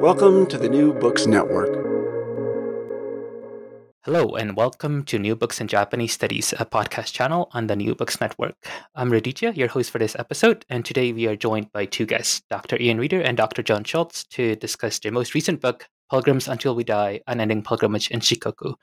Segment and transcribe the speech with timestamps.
[0.00, 1.70] Welcome to the New Books Network.
[4.04, 7.94] Hello, and welcome to New Books in Japanese Studies, a podcast channel on the New
[7.94, 8.54] Books Network.
[8.94, 12.42] I'm Raditya, your host for this episode, and today we are joined by two guests,
[12.50, 12.76] Dr.
[12.80, 13.62] Ian Reader and Dr.
[13.62, 18.20] John Shultz, to discuss their most recent book, Pilgrims Until We Die Unending Pilgrimage in
[18.20, 18.74] Shikoku.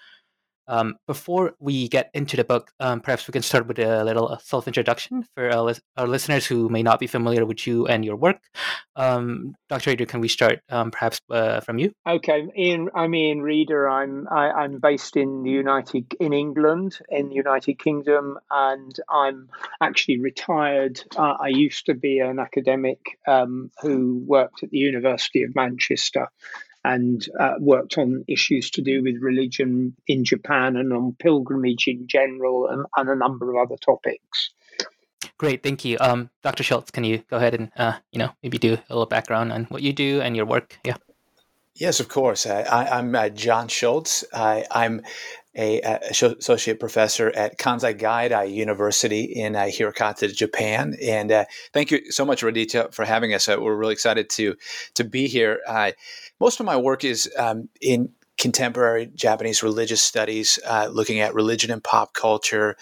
[0.68, 4.38] Um, before we get into the book, um, perhaps we can start with a little
[4.42, 8.16] self introduction for our, our, listeners who may not be familiar with you and your
[8.16, 8.42] work.
[8.96, 9.92] Um, Dr.
[9.92, 11.92] Reader, can we start um, perhaps uh, from you?
[12.08, 12.90] Okay, Ian.
[12.96, 13.90] I'm Ian Reader.
[13.90, 18.38] I'm I, am i am based in the United in England, in the United Kingdom,
[18.50, 19.50] and I'm
[19.82, 21.02] actually retired.
[21.18, 26.30] Uh, I used to be an academic um, who worked at the University of Manchester
[26.84, 32.08] and uh, worked on issues to do with religion in Japan and on pilgrimage in
[32.08, 34.52] general and, and a number of other topics.
[35.38, 35.98] Great, thank you.
[36.00, 36.64] Um, Dr.
[36.64, 39.66] Shultz, can you go ahead and uh, you know maybe do a little background on
[39.66, 40.80] what you do and your work?
[40.86, 40.98] Yeah.
[41.76, 42.46] Yes, of course.
[42.46, 44.24] I, am uh, John Shultz.
[44.32, 45.02] I, am
[45.56, 50.96] a, a, associate professor at Kansai Gaidai University in uh, Hirakata, Japan.
[51.02, 53.50] And uh, thank you so much, Raditya, for having us.
[53.50, 54.56] Uh, we're really excited to
[54.94, 55.62] to be here.
[56.40, 61.72] most of my work is um, in contemporary Japanese religious studies, uh, looking at religion
[61.72, 62.76] and pop culture,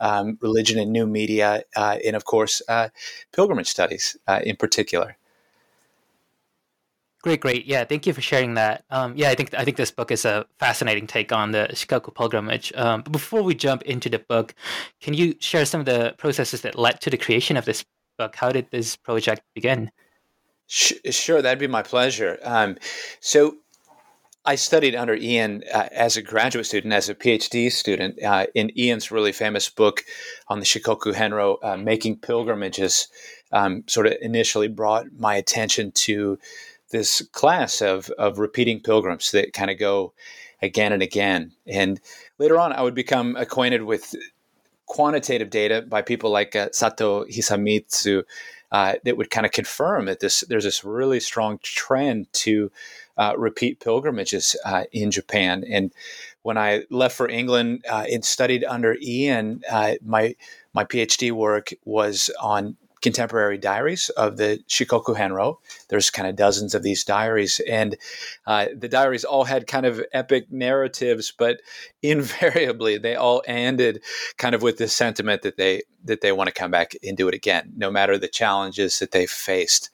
[0.00, 2.88] um, religion and new media, uh, and of course, uh,
[3.32, 5.16] pilgrimage studies in particular.
[7.24, 7.64] Great, great.
[7.64, 8.84] Yeah, thank you for sharing that.
[8.90, 12.14] Um, yeah, I think I think this book is a fascinating take on the Shikoku
[12.14, 12.70] pilgrimage.
[12.76, 14.54] Um, but before we jump into the book,
[15.00, 17.82] can you share some of the processes that led to the creation of this
[18.18, 18.36] book?
[18.36, 19.90] How did this project begin?
[20.66, 22.38] Sure, that'd be my pleasure.
[22.42, 22.76] Um,
[23.20, 23.56] so,
[24.44, 28.70] I studied under Ian uh, as a graduate student, as a PhD student, uh, in
[28.78, 30.04] Ian's really famous book
[30.48, 33.08] on the Shikoku Henro, uh, Making Pilgrimages,
[33.50, 36.38] um, sort of initially brought my attention to
[36.94, 40.12] this class of of repeating pilgrims that kind of go
[40.62, 41.50] again and again.
[41.66, 42.00] And
[42.38, 44.14] later on, I would become acquainted with
[44.86, 48.22] quantitative data by people like uh, Sato Hisamitsu
[48.70, 52.70] uh, that would kind of confirm that this there's this really strong trend to
[53.18, 55.64] uh, repeat pilgrimages uh, in Japan.
[55.68, 55.92] And
[56.42, 60.36] when I left for England uh, and studied under Ian, uh, my
[60.72, 65.58] my PhD work was on contemporary diaries of the Shikoku Henro.
[65.90, 67.98] There's kind of dozens of these diaries, and
[68.46, 71.60] uh, the diaries all had kind of epic narratives, but
[72.02, 74.02] invariably they all ended
[74.38, 77.28] kind of with this sentiment that they that they want to come back and do
[77.28, 79.90] it again, no matter the challenges that they faced.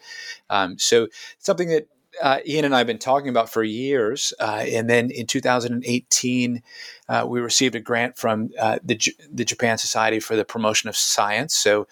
[0.48, 1.88] Um, so something that
[2.20, 4.32] uh, Ian and I have been talking about for years.
[4.38, 6.62] Uh, and then in 2018,
[7.08, 10.88] uh, we received a grant from uh, the, J- the Japan Society for the Promotion
[10.88, 11.54] of Science.
[11.54, 11.86] So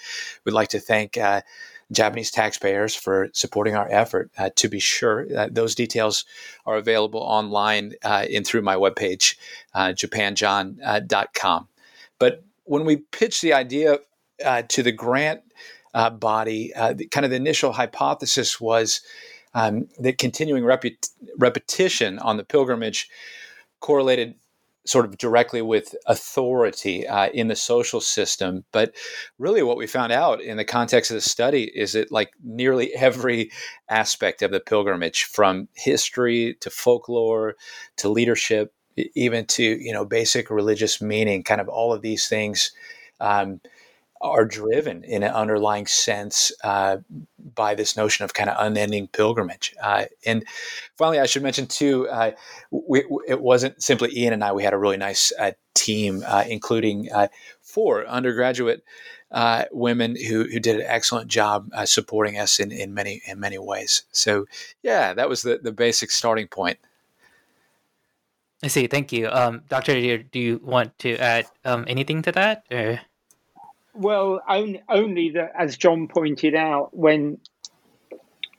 [0.44, 1.42] we'd like to thank uh,
[1.92, 4.30] Japanese taxpayers for supporting our effort.
[4.36, 6.24] Uh, to be sure, those details
[6.66, 9.36] are available online and through my webpage,
[9.74, 11.68] japanjohn.com.
[12.18, 14.00] But when we pitched the idea
[14.68, 15.40] to the grant
[15.94, 19.00] body, the, kind of the initial hypothesis was
[19.54, 20.64] um, that continuing
[21.38, 23.08] repetition on the pilgrimage
[23.80, 24.34] correlated
[24.88, 28.64] sort of directly with authority uh, in the social system.
[28.72, 28.94] But
[29.38, 32.94] really, what we found out in the context of the study is that, like nearly
[32.94, 33.50] every
[33.88, 37.56] aspect of the pilgrimage, from history to folklore
[37.96, 38.72] to leadership,
[39.14, 42.72] even to you know basic religious meaning, kind of all of these things.
[43.20, 43.60] Um,
[44.20, 46.98] are driven in an underlying sense uh,
[47.54, 49.74] by this notion of kind of unending pilgrimage.
[49.82, 50.44] Uh, and
[50.96, 52.32] finally, I should mention too, uh,
[52.70, 54.52] we, it wasn't simply Ian and I.
[54.52, 57.28] We had a really nice uh, team, uh, including uh,
[57.62, 58.82] four undergraduate
[59.70, 64.04] women who, who did an excellent job supporting us in, in many in many ways.
[64.10, 64.46] So
[64.82, 66.78] yeah, that was the, the basic starting point.
[68.62, 68.88] I see.
[68.88, 69.92] Thank you, um, Doctor.
[69.92, 72.64] Reader, do you want to add um, anything to that?
[72.72, 73.00] Or?
[73.94, 77.38] Well, only, only that, as John pointed out, when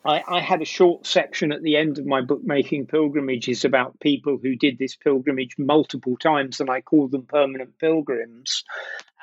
[0.05, 3.99] I, I, had a short section at the end of my book, Making Pilgrimages, about
[3.99, 8.63] people who did this pilgrimage multiple times, and I called them permanent pilgrims.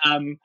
[0.05, 0.38] Um,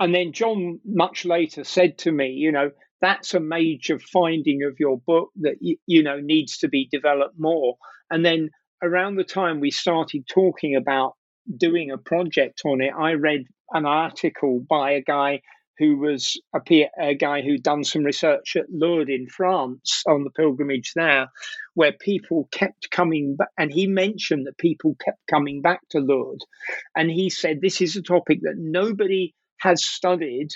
[0.00, 2.70] and then John, much later, said to me, you know,
[3.00, 7.76] that's a major finding of your book that, you know, needs to be developed more.
[8.10, 8.50] And then
[8.82, 11.14] around the time we started talking about
[11.56, 15.40] doing a project on it, I read an article by a guy
[15.78, 20.30] who was a, a guy who'd done some research at Lourdes in France on the
[20.30, 21.28] pilgrimage there,
[21.74, 23.48] where people kept coming back.
[23.58, 26.46] And he mentioned that people kept coming back to Lourdes.
[26.94, 30.50] And he said, This is a topic that nobody has studied,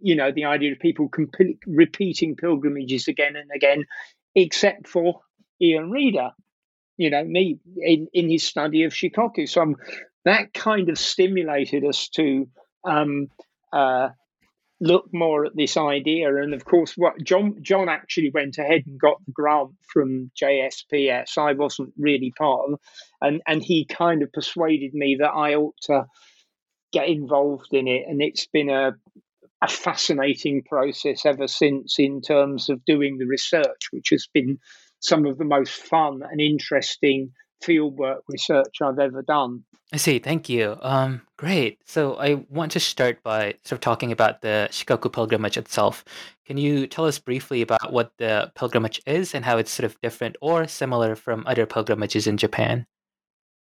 [0.00, 3.84] you know, the idea of people comp- repeating pilgrimages again and again,
[4.34, 5.20] except for
[5.60, 6.30] Ian Reader,
[6.96, 9.48] you know, me in, in his study of Shikoku.
[9.48, 9.76] So um,
[10.24, 12.48] that kind of stimulated us to
[12.84, 13.28] um,
[13.72, 14.10] uh,
[14.80, 16.34] look more at this idea.
[16.34, 21.38] And of course, what John John actually went ahead and got the grant from JSPS.
[21.38, 22.80] I wasn't really part of,
[23.20, 26.06] and and he kind of persuaded me that I ought to
[26.92, 28.04] get involved in it.
[28.08, 28.92] And it's been a
[29.62, 34.58] a fascinating process ever since in terms of doing the research, which has been
[34.98, 37.30] some of the most fun and interesting
[37.62, 39.64] fieldwork research I've ever done.
[39.92, 40.18] I see.
[40.18, 40.78] Thank you.
[40.80, 41.78] Um, great.
[41.84, 46.02] So I want to start by sort of talking about the Shikoku pilgrimage itself.
[46.46, 50.00] Can you tell us briefly about what the pilgrimage is and how it's sort of
[50.00, 52.86] different or similar from other pilgrimages in Japan?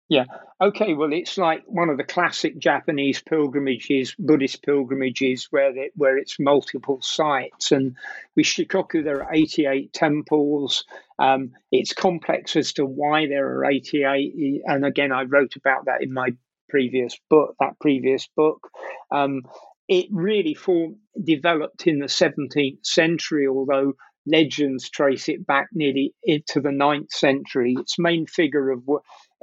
[0.09, 0.25] Yeah.
[0.61, 0.95] Okay.
[0.95, 6.41] Well, it's like one of the classic Japanese pilgrimages, Buddhist pilgrimages, where they, where it's
[6.41, 7.71] multiple sites.
[7.71, 7.95] And
[8.35, 10.85] with Shikoku, there are 88 temples.
[11.19, 14.63] Um, it's complex as to why there are 88.
[14.67, 16.31] And again, I wrote about that in my
[16.69, 17.55] previous book.
[17.61, 18.69] That previous book.
[19.11, 19.43] Um,
[19.89, 23.95] it really formed, developed in the 17th century, although
[24.27, 27.75] legends trace it back nearly into the 9th century.
[27.79, 28.83] Its main figure of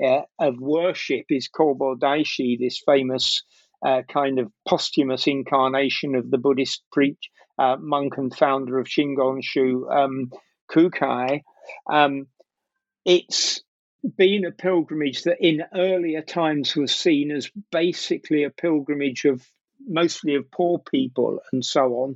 [0.04, 3.44] uh, of worship is Kobo Daishi, this famous
[3.86, 9.42] uh, kind of posthumous incarnation of the Buddhist preach uh, monk and founder of Shingon
[9.92, 10.31] um,
[10.72, 11.42] Kukai.
[11.89, 12.27] Um,
[13.06, 13.62] it's
[14.17, 19.45] been a pilgrimage that in earlier times was seen as basically a pilgrimage of
[19.88, 22.15] mostly of poor people and so on.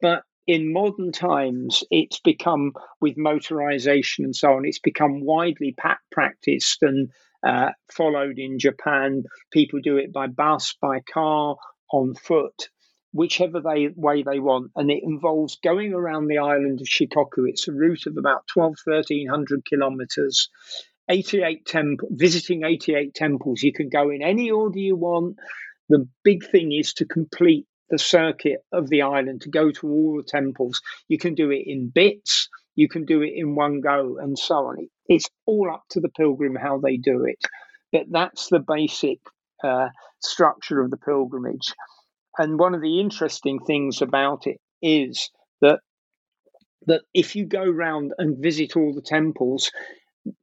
[0.00, 5.76] But in modern times, it's become with motorization and so on, it's become widely
[6.10, 7.10] practiced and
[7.46, 9.24] uh, followed in Japan.
[9.52, 11.56] People do it by bus, by car,
[11.92, 12.68] on foot,
[13.12, 14.70] whichever they, way they want.
[14.76, 17.48] And it involves going around the island of Shikoku.
[17.48, 20.48] It's a route of about 12, 1300 kilometers.
[21.08, 23.62] 88 temp- visiting 88 temples.
[23.62, 25.36] You can go in any order you want.
[25.88, 30.16] The big thing is to complete the circuit of the island to go to all
[30.18, 30.82] the temples.
[31.08, 34.54] You can do it in bits, you can do it in one go, and so
[34.54, 34.88] on.
[35.06, 37.42] It's all up to the pilgrim how they do it.
[37.90, 39.20] But that's the basic
[39.64, 39.88] uh,
[40.20, 41.72] structure of the pilgrimage.
[42.38, 45.30] And one of the interesting things about it is
[45.60, 45.80] that
[46.86, 49.70] that if you go round and visit all the temples,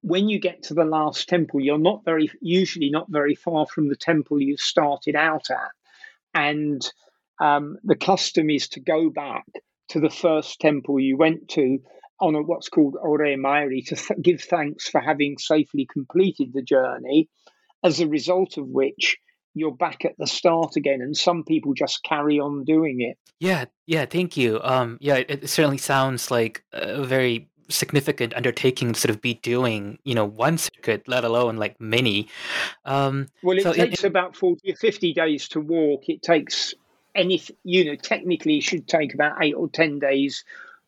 [0.01, 3.87] when you get to the last temple, you're not very usually not very far from
[3.87, 5.71] the temple you started out at,
[6.33, 6.81] and
[7.41, 9.45] um, the custom is to go back
[9.89, 11.79] to the first temple you went to
[12.19, 16.61] on a, what's called Orei Mairi to th- give thanks for having safely completed the
[16.63, 17.29] journey,
[17.83, 19.17] as a result of which
[19.55, 23.17] you're back at the start again and some people just carry on doing it.
[23.39, 24.59] Yeah yeah thank you.
[24.63, 29.33] Um yeah it, it certainly sounds like a very significant undertaking to sort of be
[29.35, 32.27] doing you know one circuit let alone like many.
[32.83, 36.09] Um well it so takes it, about 40 or 50 days to walk.
[36.09, 36.75] It takes
[37.15, 40.43] any you know technically it should take about eight or ten days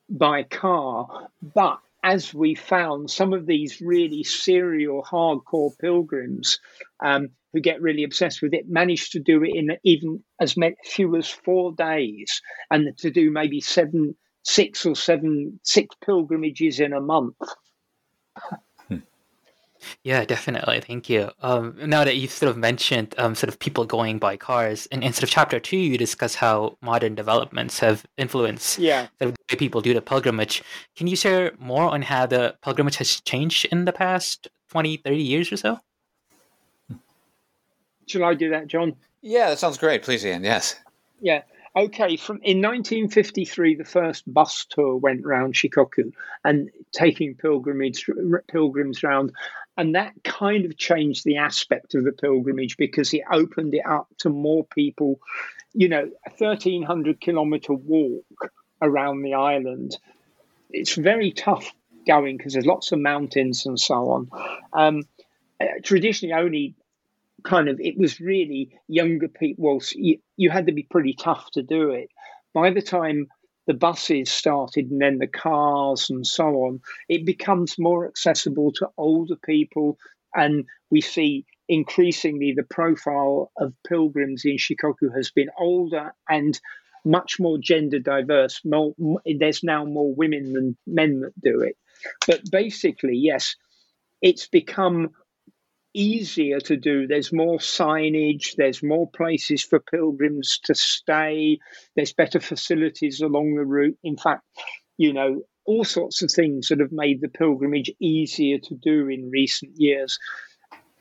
[0.09, 1.29] by car.
[1.41, 6.59] But as we found some of these really serial hardcore pilgrims
[6.99, 11.15] um, who get really obsessed with it manage to do it in even as few
[11.15, 17.01] as four days and to do maybe seven six or seven six pilgrimages in a
[17.01, 17.35] month
[20.03, 20.81] yeah, definitely.
[20.81, 21.29] Thank you.
[21.41, 25.03] Um, now that you've sort of mentioned um, sort of people going by cars, and
[25.03, 29.07] in sort of chapter two, you discuss how modern developments have influenced yeah.
[29.19, 30.63] the way people do the pilgrimage.
[30.95, 35.17] Can you share more on how the pilgrimage has changed in the past 20, 30
[35.17, 35.79] years or so?
[38.07, 38.95] Shall I do that, John?
[39.21, 40.03] Yeah, that sounds great.
[40.03, 40.43] Please, Ian.
[40.43, 40.75] Yes.
[41.21, 41.41] Yeah.
[41.75, 46.11] Okay, from in 1953, the first bus tour went round Shikoku
[46.43, 48.09] and taking pilgrimage
[48.47, 49.31] pilgrims round,
[49.77, 54.07] and that kind of changed the aspect of the pilgrimage because it opened it up
[54.19, 55.19] to more people.
[55.73, 58.25] You know, a 1300 kilometer walk
[58.81, 59.97] around the island.
[60.71, 61.71] It's very tough
[62.07, 64.31] going because there's lots of mountains and so on.
[64.73, 65.03] Um,
[65.61, 66.75] uh, traditionally, only
[67.43, 69.63] kind of it was really younger people.
[69.63, 72.09] Well, you, you had to be pretty tough to do it.
[72.53, 73.27] By the time
[73.67, 78.89] the buses started and then the cars and so on, it becomes more accessible to
[78.97, 79.97] older people.
[80.33, 86.59] And we see increasingly the profile of pilgrims in Shikoku has been older and
[87.03, 88.61] much more gender diverse.
[88.63, 88.93] More,
[89.25, 91.77] there's now more women than men that do it.
[92.25, 93.55] But basically, yes,
[94.21, 95.11] it's become
[95.97, 97.07] easier to do.
[97.07, 101.59] There's more signage, there's more places for pilgrims to stay,
[101.95, 103.97] there's better facilities along the route.
[104.03, 104.43] In fact,
[104.97, 109.31] you know, all sorts of things that have made the pilgrimage easier to do in
[109.31, 110.17] recent years.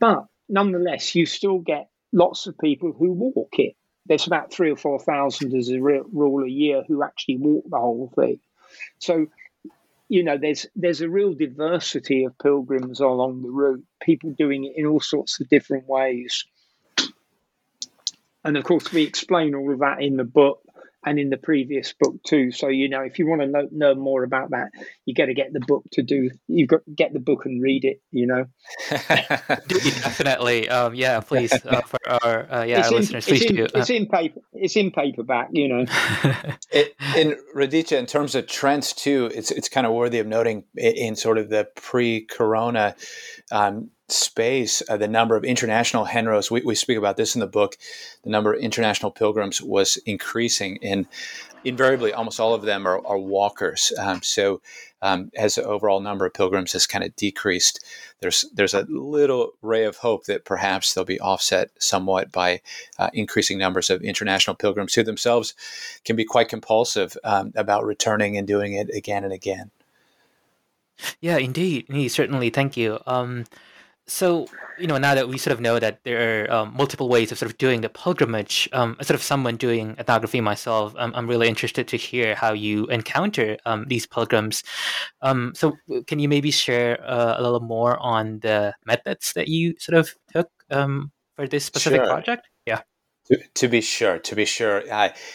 [0.00, 3.74] But nonetheless, you still get lots of people who walk it.
[4.06, 7.78] There's about three or four thousand as a rule a year who actually walk the
[7.78, 8.40] whole thing.
[8.98, 9.26] So
[10.08, 14.74] you know, there's there's a real diversity of pilgrims along the route, people doing it
[14.76, 16.44] in all sorts of different ways.
[18.44, 20.60] And of course, we explain all of that in the book
[21.06, 22.50] and in the previous book too.
[22.50, 24.70] So you know, if you want to know, know more about that,
[25.04, 26.30] you got to get the book to do.
[26.48, 28.02] You've got to get the book and read it.
[28.10, 28.44] You know,
[28.90, 30.68] definitely.
[30.68, 33.64] Um, yeah, please uh, for our uh, yeah our listeners, please it's do.
[33.64, 34.40] In, it's in paper.
[34.52, 35.48] It's in paperback.
[35.52, 35.84] You know.
[36.72, 40.64] it, in Raditya, in terms of trends too, it's it's kind of worthy of noting
[40.74, 42.96] in, in sort of the pre-corona.
[43.52, 47.46] Um, space, uh, the number of international henros, we, we speak about this in the
[47.46, 47.76] book,
[48.22, 50.78] the number of international pilgrims was increasing.
[50.82, 51.06] And
[51.64, 53.92] invariably, almost all of them are, are walkers.
[53.98, 54.60] Um, so
[55.02, 57.84] um, as the overall number of pilgrims has kind of decreased,
[58.20, 62.60] there's, there's a little ray of hope that perhaps they'll be offset somewhat by
[62.98, 65.54] uh, increasing numbers of international pilgrims who themselves
[66.04, 69.70] can be quite compulsive um, about returning and doing it again and again.
[71.20, 71.86] Yeah, indeed.
[71.88, 72.50] indeed certainly.
[72.50, 73.00] Thank you.
[74.06, 74.46] So
[74.78, 77.38] you know now that we sort of know that there are um, multiple ways of
[77.38, 81.26] sort of doing the pilgrimage um, as sort of someone doing ethnography myself um, i'm
[81.26, 84.62] really interested to hear how you encounter um, these pilgrims
[85.22, 89.74] um, so can you maybe share uh, a little more on the methods that you
[89.78, 92.06] sort of took um, for this specific sure.
[92.06, 92.48] project
[93.28, 94.82] to, to, be sure, to be sure,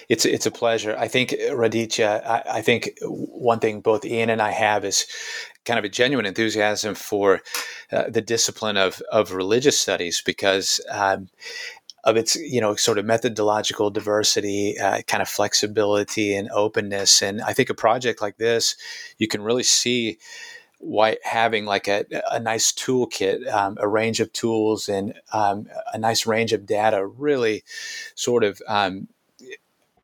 [0.10, 0.96] it's it's a pleasure.
[0.98, 2.26] I think Raditya.
[2.26, 5.06] I, I, think one thing both Ian and I have is
[5.66, 7.42] kind of a genuine enthusiasm for
[7.92, 10.80] uh, the discipline of of religious studies because.
[10.90, 11.30] Um,
[12.04, 17.44] of its, you know, sort of methodological diversity, uh, kind of flexibility and openness, and
[17.44, 18.76] I think a project like this,
[19.20, 20.18] you can really see
[20.82, 25.98] why having like a, a nice toolkit, um, a range of tools, and um, a
[25.98, 27.64] nice range of data really
[28.16, 29.08] sort of um,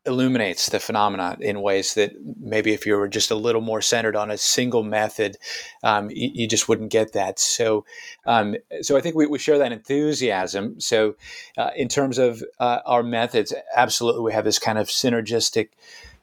[0.08, 4.16] illuminates the phenomenon in ways that maybe if you were just a little more centered
[4.16, 5.36] on a single method,
[5.82, 7.38] um, you, you, just wouldn't get that.
[7.38, 7.84] So,
[8.24, 10.80] um, so I think we, we, share that enthusiasm.
[10.80, 11.14] So,
[11.56, 15.68] uh, in terms of uh, our methods, absolutely, we have this kind of synergistic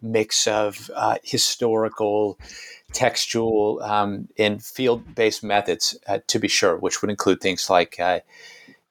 [0.02, 2.40] mix of uh, historical
[2.96, 8.22] textual um, and field-based methods, uh, to be sure, which would include things like uh,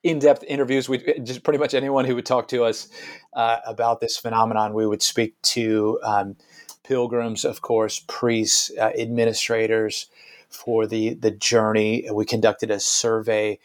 [0.02, 0.88] in-depth interviews.
[0.88, 2.88] We just pretty much anyone who would talk to us
[3.32, 6.36] uh, about this phenomenon, we would speak to um,
[6.82, 10.06] pilgrims, of course, priests, uh, administrators
[10.50, 12.06] for the the journey.
[12.12, 13.58] We conducted a survey.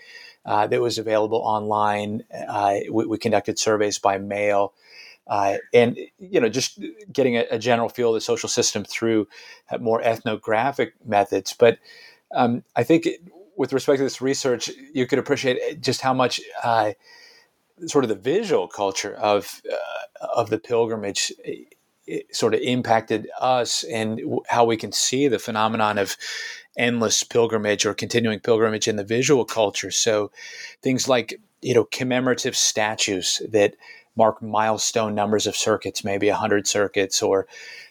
[0.46, 2.24] Uh, that was available online.
[2.32, 4.74] Uh, we, we conducted surveys by mail.
[5.30, 6.84] Uh, and you know just
[7.14, 9.28] getting a, a, general feel of the social system through
[9.80, 11.54] more ethnographic methods.
[11.54, 11.78] But
[12.34, 13.08] um, I think
[13.56, 16.94] with respect to this research, you could appreciate just how much uh,
[17.86, 21.32] sort of the visual culture of uh, of the pilgrimage
[22.32, 26.18] sort of impacted us and how we can see the phenomenon of
[26.78, 29.92] endless pilgrimage or continuing pilgrimage in the visual culture.
[29.92, 30.32] So
[30.82, 33.76] things like you know commemorative statues that
[34.20, 37.48] mark milestone numbers of circuits, maybe 100 circuits or,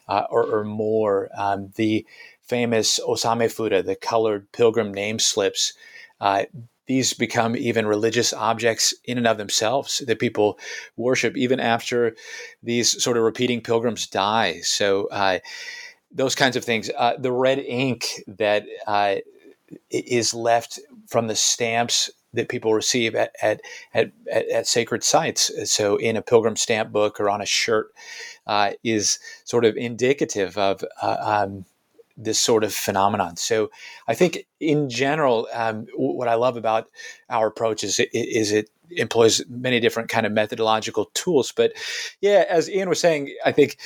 [0.09, 1.31] uh, or, or, more.
[1.37, 2.07] Um, the
[2.43, 5.73] famous Osame Fuda, the colored pilgrim name slips,
[6.21, 6.45] uh,
[6.87, 10.59] these become even religious objects in and of themselves that people
[10.97, 12.15] worship even after
[12.63, 14.61] these sort of repeating pilgrims die.
[14.61, 15.39] So, uh,
[16.11, 16.91] those kinds of things.
[16.97, 19.17] Uh, the red ink that uh,
[19.91, 23.61] is left from the stamps that people receive at at,
[23.95, 25.51] at, at, sacred sites.
[25.71, 27.89] So in a pilgrim stamp book or on a shirt
[28.47, 31.65] uh, is sort of indicative of uh, um,
[32.17, 33.37] this sort of phenomenon.
[33.37, 33.71] So
[34.09, 36.89] I think in general, um, what I love about
[37.31, 41.53] our approach is it, is it employs many different kind of methodological tools.
[41.53, 41.73] But
[42.21, 43.79] yeah, as Ian was saying, I think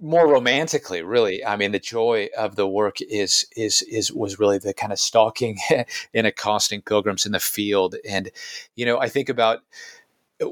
[0.00, 1.44] more romantically, really.
[1.44, 4.98] I mean, the joy of the work is is is was really the kind of
[4.98, 5.58] stalking
[6.14, 8.30] and accosting pilgrims in the field, and
[8.74, 9.60] you know, I think about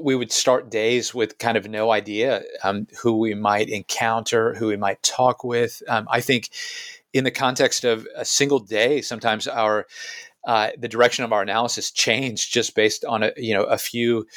[0.01, 4.67] we would start days with kind of no idea um, who we might encounter, who
[4.67, 5.83] we might talk with.
[5.87, 6.49] Um, I think
[7.13, 9.85] in the context of a single day, sometimes our
[10.45, 14.27] uh, the direction of our analysis changed just based on a you know a few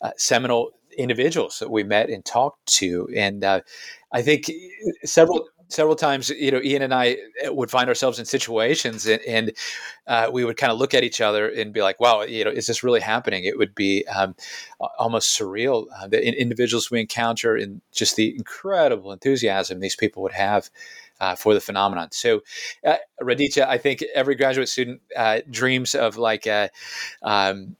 [0.00, 3.60] uh, seminal individuals that we met and talked to, and uh,
[4.12, 4.50] I think
[5.04, 9.22] several several times, you know, Ian and I uh, would find ourselves in situations and,
[9.22, 9.52] and
[10.06, 12.50] uh, we would kind of look at each other and be like, wow, you know,
[12.50, 13.44] is this really happening?
[13.44, 14.34] It would be um,
[14.98, 15.86] almost surreal.
[15.98, 20.70] Uh, the individuals we encounter and just the incredible enthusiasm these people would have
[21.20, 22.08] uh, for the phenomenon.
[22.10, 22.42] So,
[22.84, 26.68] uh, Raditya, I think every graduate student uh, dreams of like a,
[27.22, 27.76] um,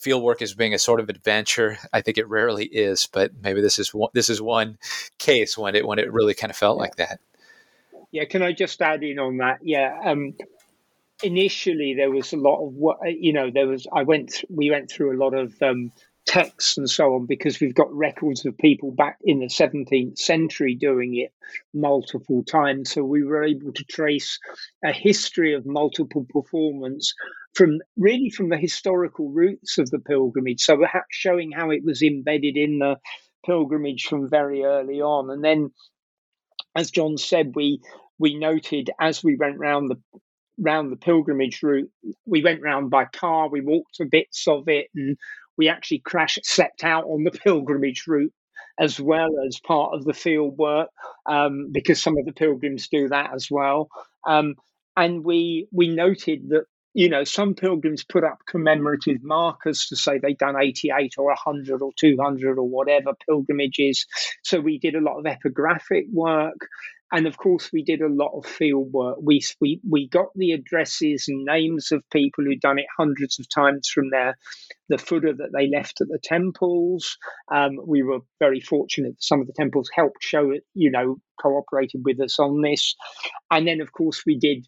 [0.00, 1.78] field work as being a sort of adventure.
[1.92, 4.78] I think it rarely is, but maybe this is one, this is one
[5.18, 6.82] case when it when it really kind of felt yeah.
[6.82, 7.20] like that.
[8.10, 9.58] Yeah, can I just add in on that?
[9.62, 10.34] Yeah, um,
[11.22, 13.50] initially there was a lot of what you know.
[13.50, 15.92] There was I went we went through a lot of um,
[16.28, 20.74] texts and so on because we've got records of people back in the 17th century
[20.74, 21.32] doing it
[21.72, 22.92] multiple times.
[22.92, 24.38] So we were able to trace
[24.84, 27.14] a history of multiple performance
[27.54, 30.60] from really from the historical roots of the pilgrimage.
[30.62, 32.96] So showing how it was embedded in the
[33.46, 35.70] pilgrimage from very early on, and then,
[36.74, 37.80] as John said, we
[38.18, 39.96] we noted as we went round the
[40.58, 41.90] round the pilgrimage route,
[42.26, 45.16] we went round by car, we walked for bits of it, and
[45.56, 48.32] we actually crashed, slept out on the pilgrimage route
[48.78, 50.88] as well as part of the field work
[51.26, 53.88] um, because some of the pilgrims do that as well.
[54.26, 54.54] Um,
[54.96, 56.64] and we we noted that
[56.98, 61.80] you know, some pilgrims put up commemorative markers to say they'd done 88 or 100
[61.80, 64.04] or 200 or whatever pilgrimages.
[64.42, 66.66] So we did a lot of epigraphic work.
[67.12, 69.18] And of course, we did a lot of field work.
[69.22, 73.48] We, we, we got the addresses and names of people who'd done it hundreds of
[73.48, 74.36] times from their
[74.88, 77.16] the fuda that they left at the temples.
[77.54, 81.18] Um, we were very fortunate that some of the temples helped show it, you know,
[81.40, 82.96] cooperated with us on this.
[83.52, 84.66] And then, of course, we did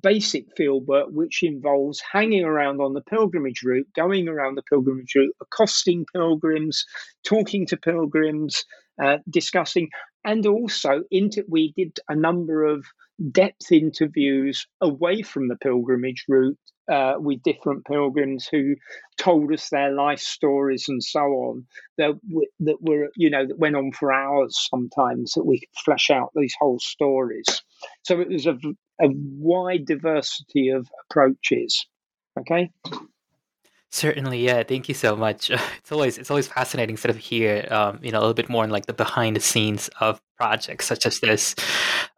[0.00, 5.14] basic field work, which involves hanging around on the pilgrimage route, going around the pilgrimage
[5.14, 6.84] route, accosting pilgrims,
[7.24, 8.64] talking to pilgrims,
[9.02, 9.88] uh, discussing,
[10.24, 12.84] and also into, we did a number of
[13.30, 16.58] depth interviews away from the pilgrimage route
[16.90, 18.74] uh, with different pilgrims who
[19.18, 21.66] told us their life stories and so on
[21.98, 22.12] that
[22.60, 26.30] that were you know that went on for hours sometimes that we could flesh out
[26.34, 27.62] these whole stories
[28.02, 28.56] so it was a,
[29.00, 31.86] a wide diversity of approaches
[32.38, 32.70] okay
[33.94, 34.62] Certainly, yeah.
[34.62, 35.50] Thank you so much.
[35.82, 38.64] It's always it's always fascinating sort of hear um, you know a little bit more
[38.64, 41.54] in like the behind the scenes of projects such as this.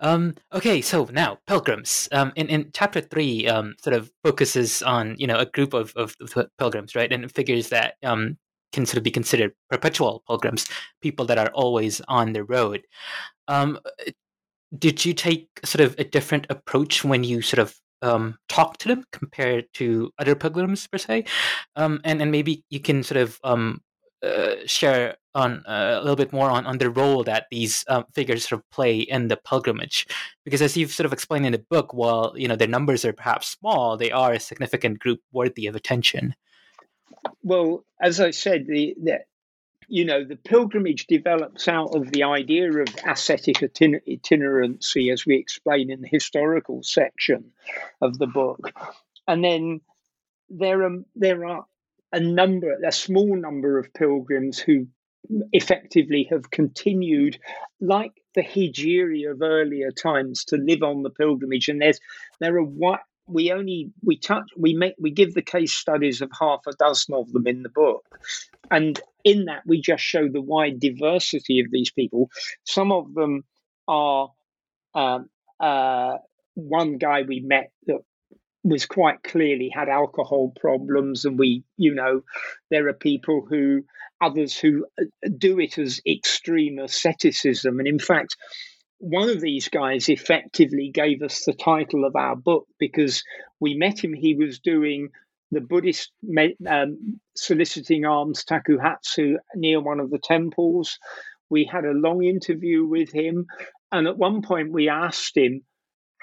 [0.05, 2.11] Um, okay, so now pilgrims.
[2.13, 5.95] Um, in in chapter three, um, sort of focuses on you know a group of,
[5.97, 6.15] of,
[6.59, 8.37] pilgrims, right, and figures that um,
[8.75, 10.67] can sort of be considered perpetual pilgrims,
[11.01, 12.83] people that are always on the road.
[13.49, 13.79] Um,
[14.79, 18.89] did you take sort of a different approach when you sort of um, talk to
[18.89, 21.25] them compared to other pilgrims per se,
[21.77, 23.81] um, and and maybe you can sort of um,
[24.23, 28.05] uh, share on uh, a little bit more on, on the role that these um,
[28.13, 30.07] figures sort of play in the pilgrimage,
[30.45, 33.13] because as you've sort of explained in the book, while you know their numbers are
[33.13, 36.35] perhaps small, they are a significant group worthy of attention.
[37.43, 39.21] Well, as I said, the, the
[39.89, 45.91] you know, the pilgrimage develops out of the idea of ascetic itinerancy, as we explain
[45.91, 47.53] in the historical section
[48.01, 48.73] of the book.
[49.27, 49.81] And then
[50.49, 51.67] there are there are
[52.13, 54.87] a number, a small number of pilgrims who
[55.53, 57.39] effectively have continued,
[57.81, 61.69] like the hijiri of earlier times, to live on the pilgrimage.
[61.69, 62.01] And there's
[62.41, 66.31] there are what we only we touch we make we give the case studies of
[66.39, 68.05] half a dozen of them in the book.
[68.71, 72.29] And in that we just show the wide diversity of these people.
[72.65, 73.45] Some of them
[73.89, 74.31] are
[74.95, 75.29] um,
[75.61, 76.19] uh,
[76.55, 78.01] one guy we met that
[78.63, 81.25] was quite clearly had alcohol problems.
[81.25, 82.23] And we you know
[82.71, 83.85] there are people who
[84.25, 85.05] others who uh,
[85.39, 88.37] do it as extreme asceticism and in fact
[88.99, 93.23] one of these guys effectively gave us the title of our book because
[93.61, 94.15] we met him.
[94.15, 95.11] He was doing
[95.51, 96.11] the Buddhist
[96.67, 100.99] um, soliciting alms takuhatsu near one of the temples.
[101.51, 103.47] We had a long interview with him,
[103.93, 105.63] and at one point we asked him,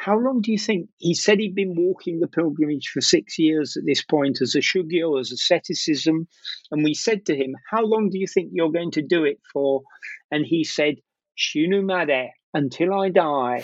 [0.01, 3.77] "How long do you think?" He said he'd been walking the pilgrimage for six years
[3.77, 6.27] at this point as a shugyo, as asceticism,
[6.71, 9.39] and we said to him, "How long do you think you're going to do it
[9.53, 9.83] for?"
[10.31, 10.95] And he said,
[11.37, 13.63] "Shinumade, until I die."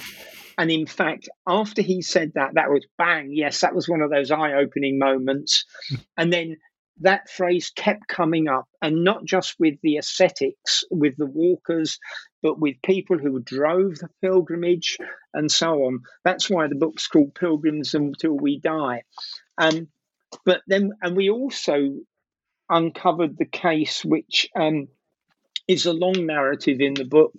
[0.60, 3.32] And in fact, after he said that, that was bang.
[3.34, 5.66] Yes, that was one of those eye opening moments.
[6.18, 6.58] and then
[7.02, 11.98] that phrase kept coming up, and not just with the ascetics, with the walkers,
[12.42, 14.98] but with people who drove the pilgrimage
[15.34, 16.00] and so on.
[16.24, 19.04] That's why the book's called Pilgrims Until We Die.
[19.58, 19.88] Um,
[20.46, 21.96] but then, and we also
[22.70, 24.88] uncovered the case which um,
[25.68, 27.34] is a long narrative in the book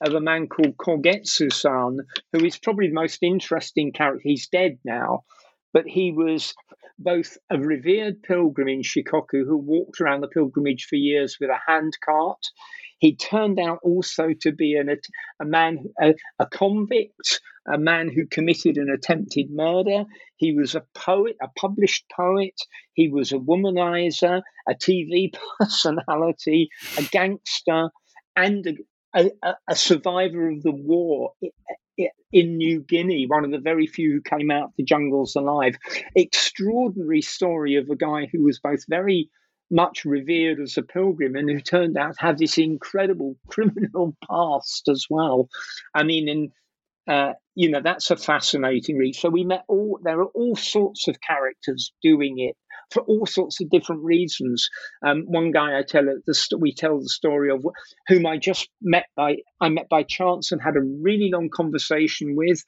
[0.00, 1.98] of a man called Kogetsu san,
[2.32, 4.22] who is probably the most interesting character.
[4.22, 5.24] He's dead now,
[5.72, 6.54] but he was
[6.98, 11.58] both a revered pilgrim in Shikoku who walked around the pilgrimage for years with a
[11.66, 12.44] hand cart.
[13.00, 14.90] He turned out also to be an,
[15.40, 20.04] a man, a, a convict, a man who committed an attempted murder.
[20.36, 22.54] He was a poet, a published poet.
[22.92, 27.90] He was a womanizer, a TV personality, a gangster,
[28.36, 28.78] and
[29.14, 31.32] a, a, a survivor of the war
[32.32, 35.76] in New Guinea, one of the very few who came out of the jungles alive.
[36.14, 39.30] Extraordinary story of a guy who was both very
[39.70, 44.88] much revered as a pilgrim and who turned out to have this incredible criminal past
[44.88, 45.48] as well.
[45.94, 46.50] I mean, and
[47.08, 49.14] uh, you know that's a fascinating read.
[49.16, 49.98] So we met all.
[50.02, 52.56] There are all sorts of characters doing it
[52.90, 54.68] for all sorts of different reasons.
[55.04, 57.64] Um, one guy I tell the we tell the story of
[58.08, 62.36] whom I just met by I met by chance and had a really long conversation
[62.36, 62.62] with.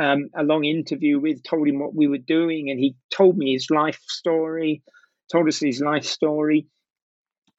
[0.00, 3.54] Um, a long interview with, told him what we were doing, and he told me
[3.54, 4.84] his life story,
[5.30, 6.66] told us his life story.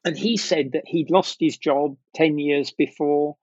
[0.04, 3.38] And he said that he'd lost his job 10 years before,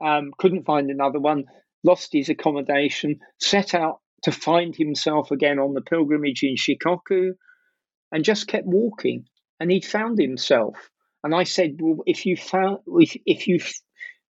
[0.00, 1.44] um, couldn't find another one,
[1.82, 7.32] lost his accommodation, set out to find himself again on the pilgrimage in Shikoku,
[8.10, 9.26] and just kept walking.
[9.60, 10.90] And he'd found himself.
[11.22, 13.60] And I said, Well, if you found, if, if you,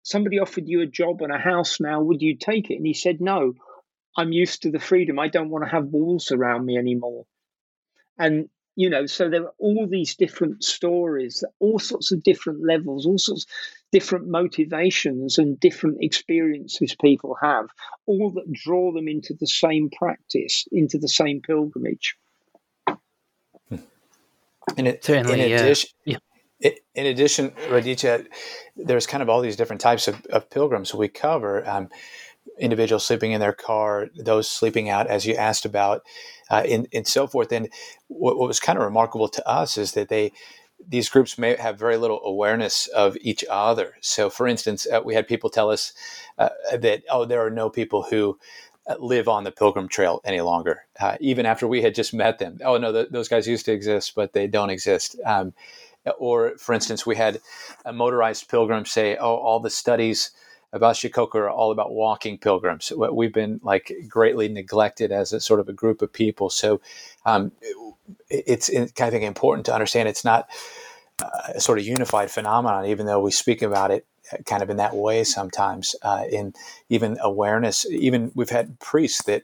[0.03, 2.77] somebody offered you a job and a house now, would you take it?
[2.77, 3.53] And he said, No,
[4.17, 5.19] I'm used to the freedom.
[5.19, 7.25] I don't want to have walls around me anymore.
[8.19, 13.07] And you know so there are all these different stories all sorts of different levels
[13.07, 13.51] all sorts of
[13.91, 17.67] different motivations and different experiences people have
[18.07, 22.17] all that draw them into the same practice into the same pilgrimage
[24.77, 26.19] and it, Certainly, in addition yeah.
[26.95, 28.25] In addition, Raditya,
[28.77, 31.69] there's kind of all these different types of, of pilgrims we cover.
[31.69, 31.89] Um,
[32.59, 36.03] individuals sleeping in their car, those sleeping out, as you asked about,
[36.51, 37.53] uh, and, and so forth.
[37.53, 37.69] And
[38.09, 40.33] what, what was kind of remarkable to us is that they
[40.89, 43.95] these groups may have very little awareness of each other.
[44.01, 45.93] So, for instance, uh, we had people tell us
[46.39, 48.39] uh, that oh, there are no people who
[48.87, 52.39] uh, live on the Pilgrim Trail any longer, uh, even after we had just met
[52.39, 52.59] them.
[52.65, 55.17] Oh no, th- those guys used to exist, but they don't exist.
[55.25, 55.55] Um,
[56.19, 57.41] or, for instance, we had
[57.85, 60.33] a motorized pilgrim say, "Oh, all the studies."
[60.73, 62.93] About Shikoku are all about walking pilgrims.
[62.97, 66.49] We've been like greatly neglected as a sort of a group of people.
[66.51, 66.81] So
[67.27, 67.53] um,
[68.31, 70.49] it's, kind of important to understand it's not
[71.55, 74.07] a sort of unified phenomenon, even though we speak about it
[74.47, 75.95] kind of in that way sometimes.
[76.03, 76.55] Uh, in
[76.89, 79.43] even awareness, even we've had priests that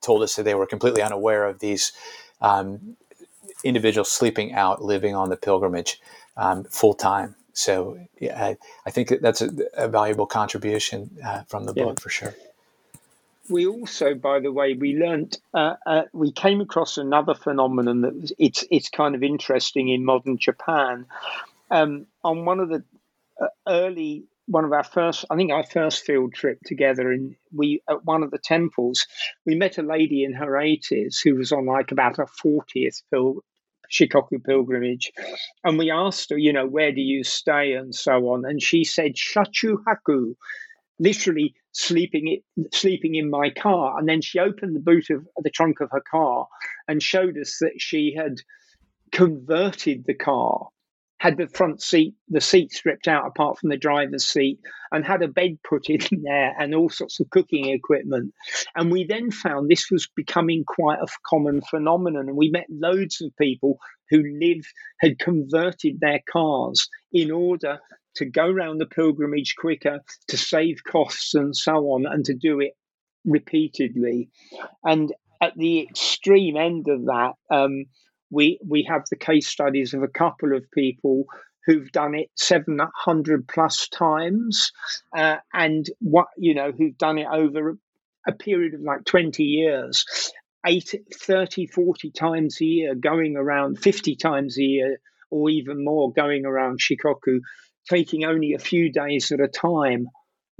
[0.00, 1.92] told us that they were completely unaware of these
[2.40, 2.96] um,
[3.64, 6.00] individuals sleeping out, living on the pilgrimage
[6.36, 7.34] um, full time.
[7.58, 11.86] So yeah, I, I think that's a, a valuable contribution uh, from the yeah.
[11.86, 12.32] book for sure.
[13.50, 18.14] We also, by the way, we learned uh, uh, we came across another phenomenon that
[18.14, 21.06] was, it's it's kind of interesting in modern Japan.
[21.68, 22.84] Um, on one of the
[23.40, 27.82] uh, early one of our first i think our first field trip together and we
[27.86, 29.06] at one of the temples
[29.44, 33.44] we met a lady in her 80s who was on like about her 40th pil-
[33.90, 35.12] Shikoku pilgrimage.
[35.64, 38.44] And we asked her, you know, where do you stay and so on.
[38.44, 40.34] And she said, Shachu Haku,
[40.98, 42.40] literally sleeping
[42.72, 43.98] sleeping in my car.
[43.98, 46.46] And then she opened the boot of the trunk of her car
[46.86, 48.40] and showed us that she had
[49.12, 50.68] converted the car
[51.18, 54.60] had the front seat, the seat stripped out apart from the driver's seat,
[54.92, 58.32] and had a bed put in there and all sorts of cooking equipment.
[58.74, 62.28] And we then found this was becoming quite a common phenomenon.
[62.28, 63.78] And we met loads of people
[64.10, 64.66] who lived,
[65.00, 67.80] had converted their cars in order
[68.16, 72.60] to go around the pilgrimage quicker, to save costs and so on, and to do
[72.60, 72.72] it
[73.24, 74.30] repeatedly.
[74.84, 77.86] And at the extreme end of that, um,
[78.30, 81.24] we we have the case studies of a couple of people
[81.66, 84.72] who've done it 700 plus times
[85.16, 87.76] uh, and what you know who've done it over
[88.26, 90.04] a period of like 20 years.
[90.66, 94.98] Eight, 30 40 times a year going around 50 times a year
[95.30, 97.40] or even more going around shikoku
[97.88, 100.08] taking only a few days at a time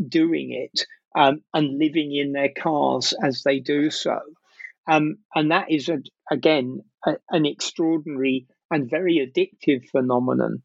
[0.09, 4.21] doing it um, and living in their cars as they do so
[4.89, 5.99] um, and that is a,
[6.31, 10.63] again a, an extraordinary and very addictive phenomenon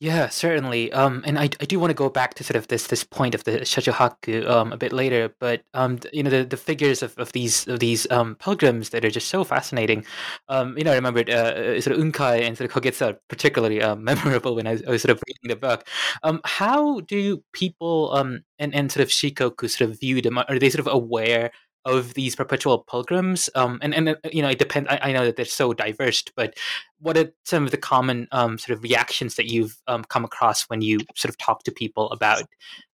[0.00, 0.92] Yeah, certainly.
[0.92, 3.34] Um, and I, I do want to go back to sort of this this point
[3.34, 7.18] of the shajuhaku um, a bit later, but um, you know the, the figures of,
[7.18, 10.04] of these of these um, pilgrims that are just so fascinating.
[10.48, 13.82] Um, you know, I remembered uh, uh, sort of Unkai and sort of Kogetsu particularly
[13.82, 15.88] um, memorable when I was, I was sort of reading the book.
[16.22, 20.38] Um, how do people um and, and sort of shikoku sort of view them?
[20.38, 21.50] Are they sort of aware
[21.88, 25.24] of these perpetual pilgrims um, and and uh, you know it depends I, I, know
[25.24, 26.54] that they're so diverse but
[27.00, 30.64] what are some of the common um, sort of reactions that you've um, come across
[30.64, 32.44] when you sort of talk to people about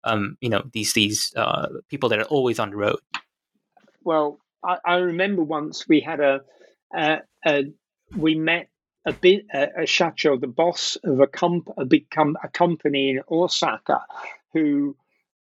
[0.03, 2.99] um, you know these these uh, people that are always on the road?
[4.03, 6.41] Well i, I remember once we had a,
[6.95, 7.63] a,
[8.15, 8.69] we met
[9.05, 13.09] a bit a, a shacho the boss of a comp a big com- a company
[13.09, 14.05] in osaka
[14.53, 14.95] who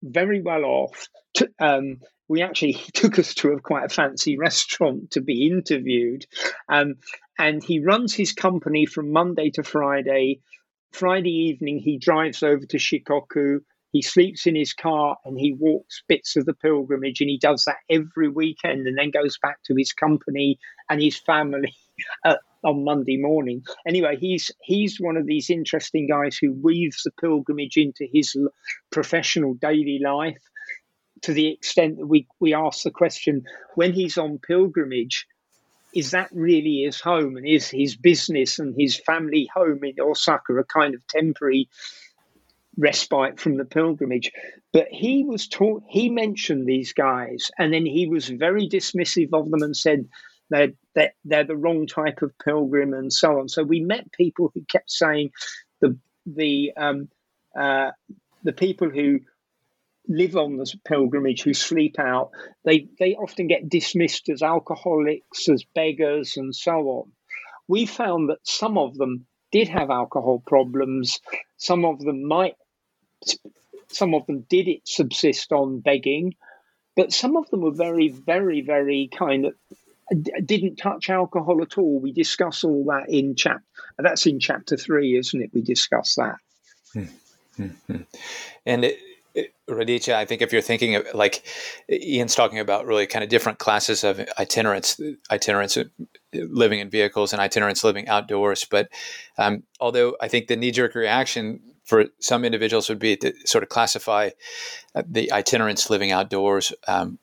[0.04, 2.00] very well off to, um,
[2.32, 6.26] we actually he took us to a quite a fancy restaurant to be interviewed.
[6.70, 6.96] Um,
[7.38, 10.40] and he runs his company from Monday to Friday.
[10.94, 13.60] Friday evening, he drives over to Shikoku.
[13.92, 17.66] He sleeps in his car and he walks bits of the pilgrimage, and he does
[17.66, 21.76] that every weekend, and then goes back to his company and his family
[22.26, 23.64] uh, on Monday morning.
[23.86, 28.38] Anyway, he's he's one of these interesting guys who weaves the pilgrimage into his
[28.92, 30.42] professional daily life
[31.24, 35.28] to the extent that we, we ask the question when he's on pilgrimage,
[35.94, 37.38] is that really his home?
[37.38, 41.68] And is his business and his family home in Osaka a kind of temporary
[42.78, 44.32] respite from the pilgrimage?
[44.74, 49.52] But he was taught, he mentioned these guys, and then he was very dismissive of
[49.52, 50.08] them and said,
[50.50, 53.50] they're, they're, they're the wrong type of pilgrim and so on.
[53.50, 55.32] So we met people who kept saying
[55.80, 57.10] the the um,
[57.58, 57.92] uh,
[58.44, 59.20] the people who
[60.08, 62.32] live on the pilgrimage who sleep out,
[62.66, 67.12] they, they often get dismissed as alcoholics, as beggars, and so on.
[67.68, 71.20] We found that some of them did have alcohol problems.
[71.58, 72.56] Some of them might,
[73.90, 76.36] some of them did it subsist on begging,
[76.96, 79.54] but some of them were very, very, very kind of
[80.44, 82.00] didn't touch alcohol at all.
[82.00, 83.62] We discuss all that in chap.
[83.98, 85.52] That's in chapter three, isn't it?
[85.54, 86.36] We discuss that.
[86.94, 87.04] Hmm.
[87.56, 88.02] hmm, hmm.
[88.66, 89.00] And it,
[89.70, 91.44] Raditya, I think if you're thinking of like
[91.90, 95.78] Ian's talking about really kind of different classes of itinerants, itinerants
[96.34, 98.66] living in vehicles and itinerants living outdoors.
[98.70, 98.90] But
[99.38, 103.64] um, although I think the knee jerk reaction for some individuals would be to sort
[103.64, 104.30] of classify
[104.96, 107.20] uh, the itinerants living outdoors um,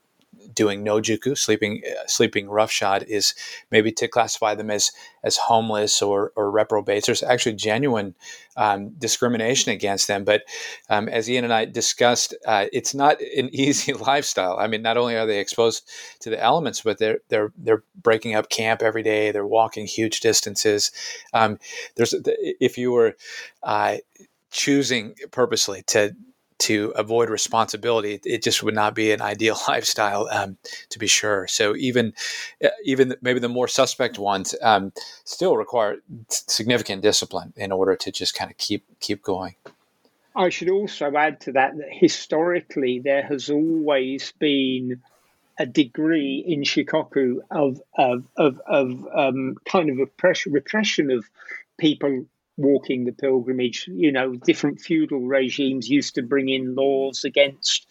[0.58, 3.32] doing nojuku, sleeping uh, sleeping roughshod, is
[3.70, 4.90] maybe to classify them as
[5.22, 7.06] as homeless or or reprobates.
[7.06, 8.16] There's actually genuine
[8.56, 10.24] um, discrimination against them.
[10.24, 10.42] But
[10.90, 14.58] um, as Ian and I discussed, uh, it's not an easy lifestyle.
[14.58, 15.88] I mean, not only are they exposed
[16.20, 19.30] to the elements, but they're they're they're breaking up camp every day.
[19.30, 20.90] They're walking huge distances.
[21.32, 21.60] Um,
[21.94, 23.14] there's if you were
[23.62, 23.98] uh,
[24.50, 26.16] choosing purposely to
[26.58, 30.56] to avoid responsibility, it just would not be an ideal lifestyle, um,
[30.90, 31.46] to be sure.
[31.46, 32.12] So even
[32.64, 34.92] uh, even maybe the more suspect ones um,
[35.24, 35.96] still require
[36.28, 39.54] significant discipline in order to just kind of keep keep going.
[40.36, 45.02] I should also add to that that historically there has always been
[45.58, 50.08] a degree in Shikoku of of of, of um, kind of a
[50.50, 51.28] repression of
[51.78, 52.26] people
[52.58, 53.88] walking the pilgrimage.
[53.88, 57.86] You know, different feudal regimes used to bring in laws against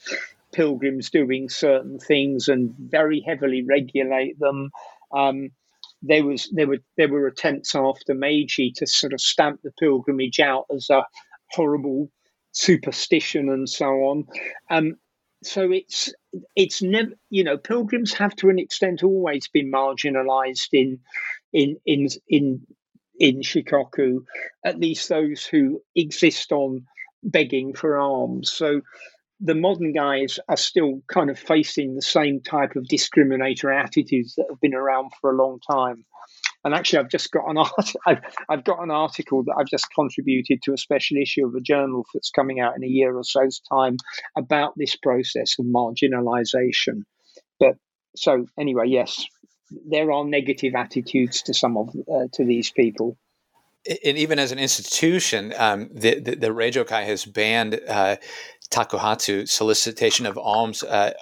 [0.54, 4.70] pilgrims doing certain things and very heavily regulate them.
[5.12, 5.50] Um,
[6.04, 10.40] there was there were there were attempts after Meiji to sort of stamp the pilgrimage
[10.40, 11.04] out as a
[11.52, 12.12] horrible
[12.52, 14.28] superstition and so on.
[14.70, 14.98] Um,
[15.44, 16.14] so it's
[16.56, 21.00] it's never you know pilgrims have to an extent always been marginalized in
[21.54, 22.62] in in in
[23.20, 24.20] in Shikoku,
[24.66, 26.86] at least those who exist on
[27.24, 28.52] begging for alms.
[28.52, 28.82] So
[29.40, 34.48] the modern guys are still kind of facing the same type of discriminatory attitudes that
[34.50, 36.06] have been around for a long time.
[36.64, 39.88] And actually, I've just got an art- I've, I've got an article that I've just
[39.94, 43.24] contributed to a special issue of a journal that's coming out in a year or
[43.24, 43.98] so's time
[44.36, 47.04] about this process of marginalisation.
[47.60, 47.76] But
[48.16, 49.24] so anyway, yes,
[49.70, 53.18] there are negative attitudes to some of uh, to these people
[54.06, 58.18] and even as an institution, um, the, the, the Reijokai has banned uh,
[58.70, 61.14] takuhatsu, solicitation of alms uh,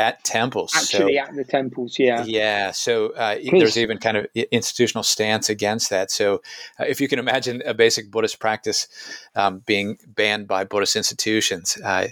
[0.00, 0.72] at temples.
[0.74, 2.24] Actually, so, at the temples, yeah.
[2.24, 2.70] Yeah.
[2.70, 6.10] So uh, there's even kind of institutional stance against that.
[6.10, 6.40] So
[6.80, 8.88] uh, if you can imagine a basic Buddhist practice
[9.34, 12.08] um, being banned by Buddhist institutions, uh,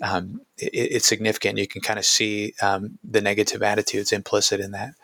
[0.00, 1.58] um, it, it's significant.
[1.58, 4.94] You can kind of see um, the negative attitudes implicit in that.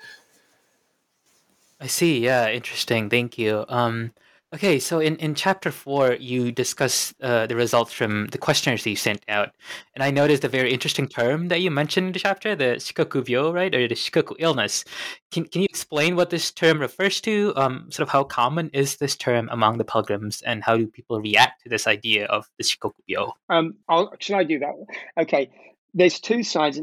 [1.81, 2.21] I see.
[2.21, 3.11] Yeah, interesting.
[3.11, 3.65] Thank you.
[3.69, 4.13] Um,
[4.55, 8.91] Okay, so in, in chapter four, you discuss uh, the results from the questionnaires that
[8.91, 9.51] you sent out.
[9.93, 13.53] And I noticed a very interesting term that you mentioned in the chapter, the shikoku
[13.53, 13.75] right?
[13.75, 14.85] Or the shikoku illness.
[15.33, 17.53] Can, can you explain what this term refers to?
[17.57, 21.21] Um, sort of how common is this term among the pilgrims and how do people
[21.21, 23.33] react to this idea of the shikoku byo?
[23.49, 23.75] Um,
[24.21, 24.75] should I do that?
[25.19, 25.51] Okay,
[25.93, 26.81] there's two sides.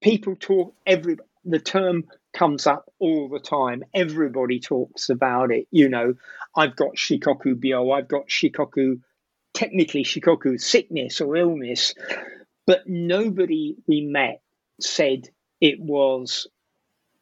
[0.00, 3.82] People talk, every, the term comes up all the time.
[3.92, 5.66] Everybody talks about it.
[5.72, 6.14] You know,
[6.54, 9.00] I've got shikoku byo, I've got shikoku,
[9.54, 11.94] technically shikoku sickness or illness,
[12.66, 14.40] but nobody we met
[14.80, 15.28] said
[15.60, 16.46] it was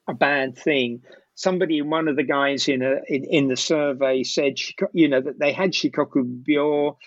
[0.07, 1.03] a bad thing.
[1.35, 4.55] Somebody, one of the guys in a in, in the survey said,
[4.93, 6.99] you know, that they had shikoku byo,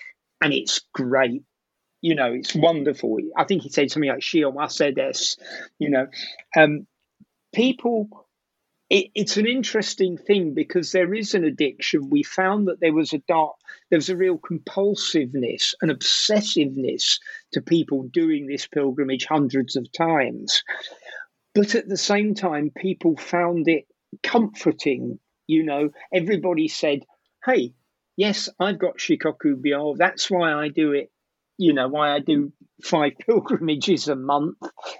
[0.41, 1.43] and it's great.
[2.01, 3.17] You know, it's wonderful.
[3.37, 5.43] I think he said something like "shiomase des,"
[5.79, 6.07] you know.
[6.55, 6.87] Um,
[7.53, 8.09] people
[8.89, 12.09] it, it's an interesting thing because there is an addiction.
[12.09, 13.55] We found that there was a dark,
[13.89, 17.19] there was a real compulsiveness and obsessiveness
[17.53, 20.63] to people doing this pilgrimage hundreds of times.
[21.53, 23.85] But at the same time, people found it
[24.23, 25.19] comforting.
[25.45, 27.01] You know, everybody said,
[27.45, 27.73] hey,
[28.17, 29.95] yes, I've got Shikoku Byo.
[29.97, 31.11] That's why I do it.
[31.57, 34.57] You know, why I do five pilgrimages a month.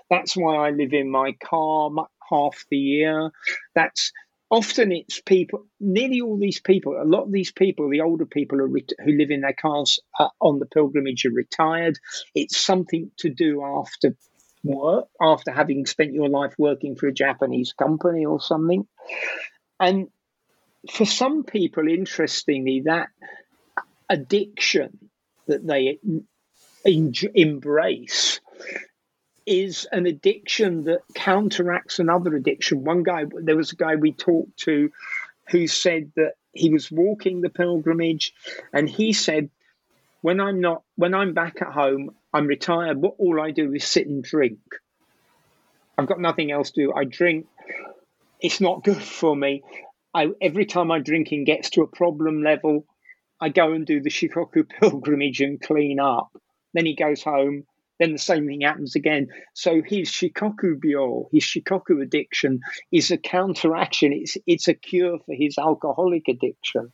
[0.09, 1.89] That's why I live in my car
[2.29, 3.31] half the year.
[3.75, 4.11] That's
[4.49, 5.65] often it's people.
[5.79, 9.31] Nearly all these people, a lot of these people, the older people ret- who live
[9.31, 11.97] in their cars uh, on the pilgrimage are retired.
[12.35, 14.15] It's something to do after
[14.63, 18.87] work, after having spent your life working for a Japanese company or something.
[19.79, 20.07] And
[20.91, 23.09] for some people, interestingly, that
[24.09, 25.09] addiction
[25.47, 25.99] that they
[26.85, 28.39] en- embrace
[29.49, 32.83] is an addiction that counteracts another addiction.
[32.83, 34.91] One guy, there was a guy we talked to
[35.49, 38.33] who said that he was walking the pilgrimage
[38.71, 39.49] and he said,
[40.21, 43.01] when I'm not, when I'm back at home, I'm retired.
[43.01, 44.59] What all I do is sit and drink.
[45.97, 46.93] I've got nothing else to do.
[46.93, 47.47] I drink.
[48.39, 49.63] It's not good for me.
[50.13, 52.85] I, every time my drinking gets to a problem level,
[53.41, 56.29] I go and do the Shikoku pilgrimage and clean up.
[56.73, 57.63] Then he goes home,
[57.99, 59.27] then the same thing happens again.
[59.53, 64.13] So his shikoku byo, his shikoku addiction, is a counteraction.
[64.13, 66.91] It's it's a cure for his alcoholic addiction,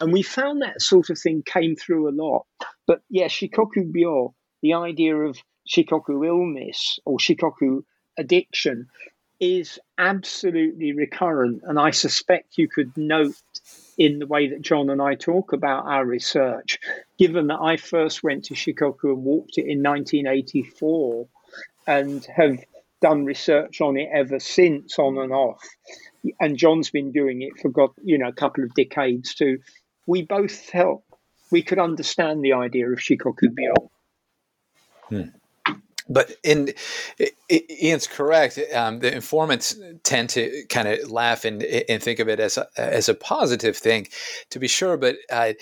[0.00, 2.46] and we found that sort of thing came through a lot.
[2.86, 5.38] But yeah, shikoku byo, the idea of
[5.68, 7.82] shikoku illness or shikoku
[8.16, 8.86] addiction,
[9.40, 13.34] is absolutely recurrent, and I suspect you could note
[13.96, 16.78] in the way that John and I talk about our research,
[17.18, 21.28] given that I first went to Shikoku and walked it in 1984
[21.86, 22.58] and have
[23.00, 25.62] done research on it ever since, on and off.
[26.40, 29.58] And John's been doing it for you know, a couple of decades too.
[30.06, 31.04] We both felt
[31.50, 33.90] we could understand the idea of Shikoku Byo.
[35.08, 35.28] Hmm
[36.08, 36.72] but in
[37.50, 38.58] Ian's correct.
[38.74, 42.66] Um, the informants tend to kind of laugh and and think of it as a,
[42.76, 44.08] as a positive thing,
[44.50, 44.96] to be sure.
[44.96, 45.56] But I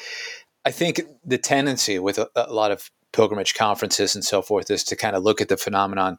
[0.65, 4.85] I think the tendency with a, a lot of pilgrimage conferences and so forth is
[4.85, 6.19] to kind of look at the phenomenon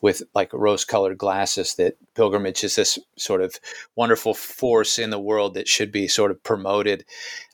[0.00, 3.58] with like rose colored glasses that pilgrimage is this sort of
[3.94, 7.04] wonderful force in the world that should be sort of promoted.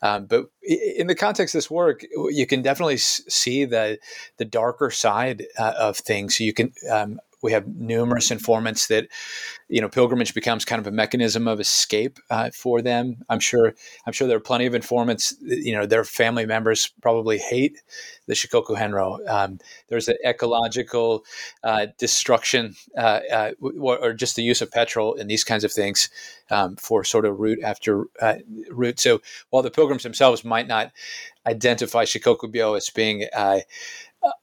[0.02, 3.98] Um, but in the context of this work, you can definitely see the
[4.38, 6.40] the darker side uh, of things.
[6.40, 9.08] You can um, we have numerous informants that
[9.68, 13.16] you know pilgrimage becomes kind of a mechanism of escape uh, for them.
[13.28, 13.74] I'm sure
[14.06, 17.82] i'm sure there are plenty of informants you know their family members probably hate
[18.26, 21.24] the shikoku henro um, there's an ecological
[21.64, 26.08] uh, destruction uh, uh or just the use of petrol and these kinds of things
[26.50, 28.36] um, for sort of route after uh,
[28.70, 29.00] route.
[29.00, 29.20] So
[29.50, 30.92] while the pilgrims themselves might not
[31.46, 33.60] identify shikoku byo as being uh,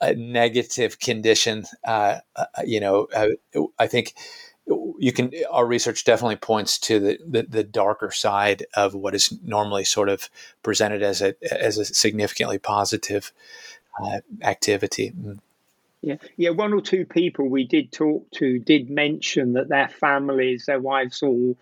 [0.01, 3.29] a negative condition, uh, uh, you know, uh,
[3.77, 4.13] I think
[4.99, 5.31] you can.
[5.49, 10.09] Our research definitely points to the, the, the darker side of what is normally sort
[10.09, 10.29] of
[10.63, 13.31] presented as a as a significantly positive
[14.03, 15.11] uh, activity.
[15.17, 15.39] Mm.
[16.01, 16.51] Yeah, yeah.
[16.51, 21.21] One or two people we did talk to did mention that their families, their wives,
[21.21, 21.55] or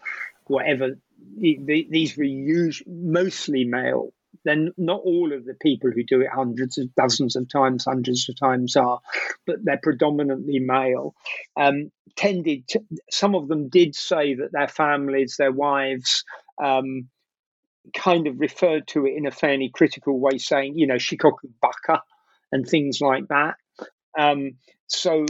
[0.45, 0.97] whatever,
[1.37, 4.11] these were usually mostly male.
[4.47, 8.29] Then not all of the people who do it hundreds of dozens of times, hundreds
[8.29, 8.99] of times are,
[9.45, 11.13] but they're predominantly male.
[11.59, 12.79] Um, tended to,
[13.11, 16.23] some of them did say that their families, their wives,
[16.63, 17.09] um,
[17.93, 22.01] kind of referred to it in a fairly critical way, saying, you know, shikoku baka
[22.51, 23.55] and things like that.
[24.17, 24.53] Um,
[24.87, 25.25] so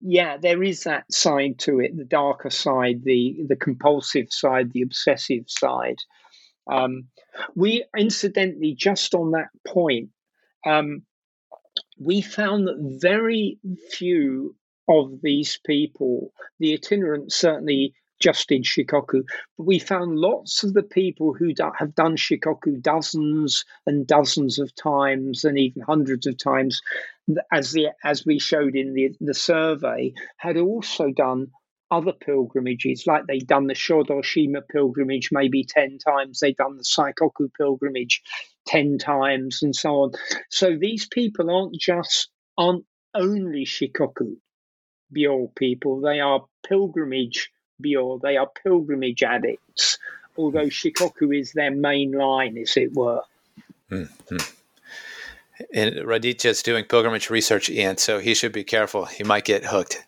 [0.00, 4.82] yeah, there is that side to it, the darker side, the the compulsive side, the
[4.82, 5.98] obsessive side.
[6.66, 7.08] Um,
[7.54, 10.10] we incidentally just on that point,
[10.66, 11.02] um,
[11.98, 13.58] we found that very
[13.90, 14.56] few
[14.88, 19.24] of these people, the itinerant certainly just in Shikoku.
[19.56, 24.58] But we found lots of the people who do, have done Shikoku dozens and dozens
[24.58, 26.80] of times and even hundreds of times,
[27.52, 31.50] as the as we showed in the, the survey, had also done
[31.90, 37.48] other pilgrimages, like they'd done the Shodoshima pilgrimage maybe 10 times, they'd done the Saikoku
[37.56, 38.22] pilgrimage
[38.66, 40.12] 10 times, and so on.
[40.50, 42.28] So these people aren't just,
[42.58, 42.84] aren't
[43.14, 44.36] only Shikoku
[45.12, 48.18] Byo people, they are pilgrimage Byo.
[48.22, 49.98] They are pilgrimage addicts,
[50.36, 53.22] although Shikoku is their main line, as it were.
[53.90, 54.36] Mm-hmm.
[55.72, 59.04] And Raditya is doing pilgrimage research, Ian, so he should be careful.
[59.06, 60.04] He might get hooked.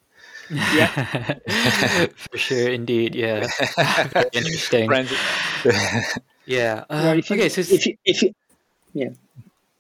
[0.51, 0.89] Yeah,
[2.17, 3.15] for sure, indeed.
[3.15, 3.47] Yeah,
[4.13, 4.91] Very interesting.
[6.47, 6.85] yeah.
[6.89, 8.35] Um, well, if you, okay, so if you, if you,
[8.95, 9.11] yeah,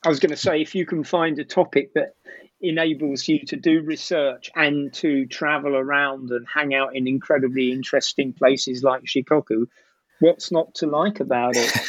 [0.05, 2.14] I was going to say if you can find a topic that
[2.61, 8.33] enables you to do research and to travel around and hang out in incredibly interesting
[8.33, 9.66] places like Shikoku.
[10.21, 11.73] What's not to like about it?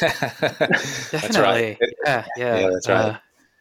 [1.10, 1.40] Definitely.
[1.42, 1.78] Right.
[2.04, 2.58] Yeah, yeah.
[2.58, 2.96] yeah that's right.
[2.96, 3.18] Uh,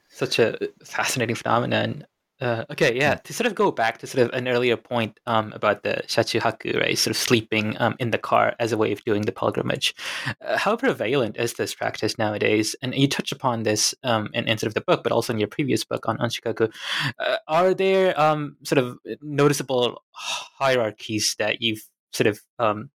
[0.10, 2.06] such a fascinating phenomenon.
[2.42, 3.16] Uh, okay, yeah.
[3.16, 6.80] To sort of go back to sort of an earlier point um, about the shachuhaku,
[6.80, 6.98] right?
[6.98, 9.94] Sort of sleeping um, in the car as a way of doing the pilgrimage.
[10.40, 12.78] Uh, how prevalent is this practice nowadays?
[12.82, 15.40] And you touch upon this um, in, in sort of the book, but also in
[15.40, 16.72] your previous book on, shikoku.
[17.20, 21.84] Uh, are there um, sort of noticeable hierarchies that you've
[22.14, 22.90] sort of um,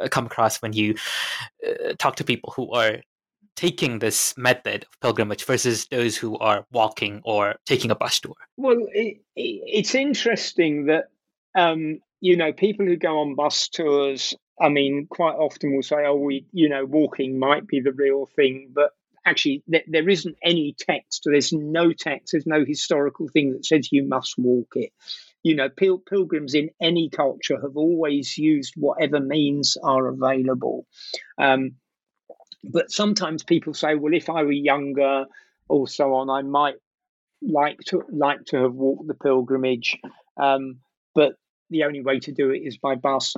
[0.00, 0.94] uh, come across when you
[1.66, 2.98] uh, talk to people who are
[3.56, 8.34] taking this method of pilgrimage versus those who are walking or taking a bus tour?
[8.56, 11.04] Well, it, it, it's interesting that,
[11.56, 16.04] um, you know, people who go on bus tours, I mean, quite often will say,
[16.06, 18.92] oh, we, you know, walking might be the real thing, but
[19.24, 21.22] actually th- there isn't any text.
[21.24, 22.32] There's no text.
[22.32, 24.92] There's no historical thing that says you must walk it.
[25.42, 30.86] You know pil- pilgrims in any culture have always used whatever means are available.
[31.36, 31.76] Um,
[32.64, 35.26] but sometimes people say, well, if I were younger
[35.68, 36.76] or so on, I might
[37.42, 39.98] like to like to have walked the pilgrimage,
[40.36, 40.78] um,
[41.14, 41.32] but
[41.70, 43.34] the only way to do it is by bus.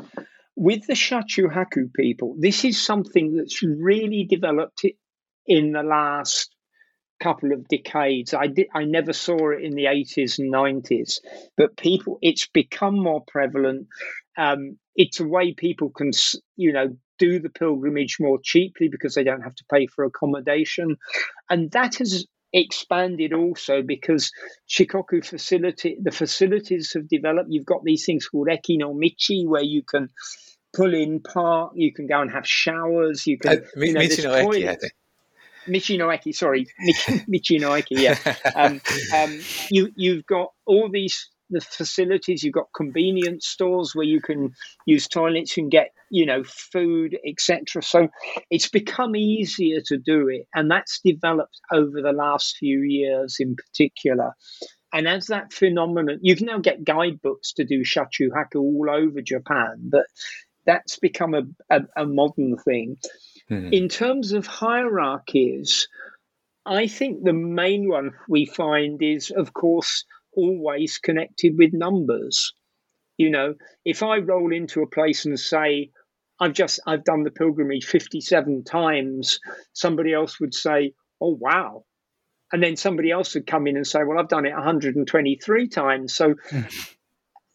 [0.57, 4.85] With the Shachuhaku people, this is something that's really developed
[5.47, 6.55] in the last
[7.21, 8.35] couple of decades.
[8.35, 11.21] I did I never saw it in the 80s and 90s,
[11.57, 13.89] but people it's become more prevalent.
[14.37, 16.11] Um, it's a way people can
[16.57, 20.97] you know do the pilgrimage more cheaply because they don't have to pay for accommodation.
[21.51, 24.31] And that has expanded also because
[24.69, 27.49] Shikoku facility the facilities have developed.
[27.51, 30.09] You've got these things called Eki no Michi where you can
[30.75, 34.25] pull in park, you can go and have showers, you can uh, you know, Michi
[34.25, 34.93] no Eki, I think.
[35.69, 38.19] Michi no Eki, sorry, Michi, Michi no Eki, yeah.
[38.55, 38.81] Um,
[39.15, 39.41] um,
[39.71, 42.43] you you've got all these the facilities.
[42.43, 44.53] You've got convenience stores where you can
[44.87, 47.83] use toilets and get you know food, etc.
[47.83, 48.09] So
[48.51, 53.57] it's become easier to do it, and that's developed over the last few years in
[53.57, 54.33] particular.
[54.93, 59.89] And as that phenomenon, you can now get guidebooks to do shachuhaku all over Japan,
[59.91, 60.07] but
[60.67, 62.97] that's become a, a, a modern thing.
[63.51, 63.73] Mm-hmm.
[63.73, 65.89] In terms of hierarchies,
[66.65, 70.05] I think the main one we find is, of course,
[70.37, 72.55] always connected with numbers.
[73.17, 73.55] You know,
[73.85, 75.91] if I roll into a place and say,
[76.41, 79.41] I've just I've done the pilgrimage 57 times,
[79.73, 81.85] somebody else would say, Oh wow.
[82.53, 86.15] And then somebody else would come in and say, Well, I've done it 123 times.
[86.15, 86.61] So hmm.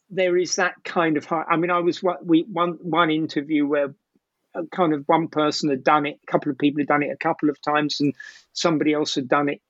[0.08, 1.44] there is that kind of high.
[1.48, 3.94] I mean, I was we one one interview where
[4.54, 7.10] uh, kind of one person had done it, a couple of people had done it
[7.12, 8.14] a couple of times, and
[8.52, 9.60] somebody else had done it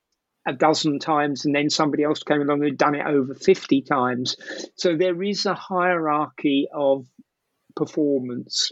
[0.47, 4.35] a dozen times and then somebody else came along and done it over 50 times.
[4.75, 7.05] So there is a hierarchy of
[7.75, 8.71] performance.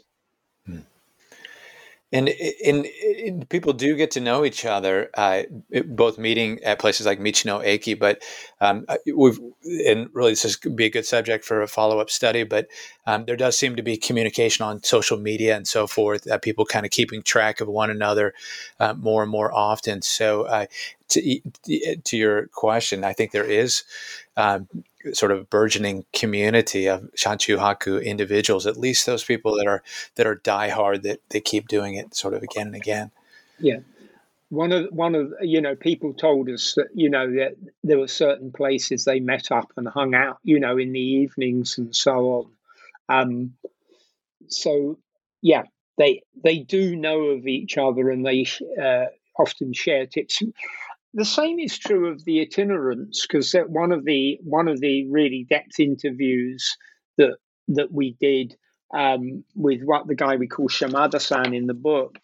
[2.12, 2.30] And,
[2.66, 2.88] and,
[3.24, 5.44] and, people do get to know each other, uh,
[5.86, 8.24] both meeting at places like Michino Eki, but
[8.60, 9.40] um, uh, we've
[9.86, 12.44] and really this is be a good subject for a follow up study.
[12.44, 12.68] But
[13.06, 16.26] um, there does seem to be communication on social media and so forth.
[16.26, 18.34] Uh, people kind of keeping track of one another
[18.80, 20.02] uh, more and more often.
[20.02, 20.66] So uh,
[21.10, 21.40] to
[22.04, 23.84] to your question, I think there is.
[24.36, 24.68] Um,
[25.14, 29.84] sort of burgeoning community of Shachuhaku individuals, at least those people that are
[30.16, 33.12] that are diehard that they keep doing it sort of again and again.
[33.60, 33.80] Yeah.
[34.50, 38.08] One of one of you know people told us that you know that there were
[38.08, 42.50] certain places they met up and hung out you know in the evenings and so
[43.10, 43.24] on.
[43.24, 43.54] Um,
[44.48, 44.98] so
[45.42, 45.64] yeah,
[45.98, 48.48] they they do know of each other and they
[48.82, 49.06] uh,
[49.38, 50.42] often share tips
[51.14, 55.46] the same is true of the itinerants because one of the one of the really
[55.50, 56.78] depth interviews
[57.18, 57.38] that
[57.70, 58.56] that we did
[58.94, 62.18] um, with what the guy we call Shamada-san in the book,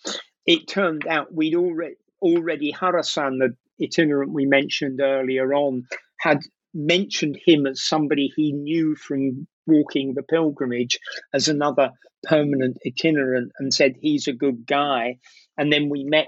[0.45, 5.83] it turned out we'd already already Harasan, the itinerant we mentioned earlier on,
[6.19, 6.39] had
[6.73, 10.99] mentioned him as somebody he knew from walking the pilgrimage
[11.33, 11.91] as another
[12.23, 15.17] permanent itinerant and said he's a good guy.
[15.57, 16.27] And then we met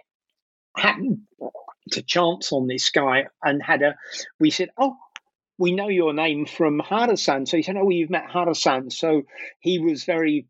[0.75, 1.19] happened
[1.89, 3.95] to chance on this guy and had a
[4.39, 4.97] we said oh
[5.57, 7.47] we know your name from Harasan.
[7.47, 8.91] So he said, Oh, you've met Harasan.
[8.91, 9.23] So
[9.59, 10.47] he was very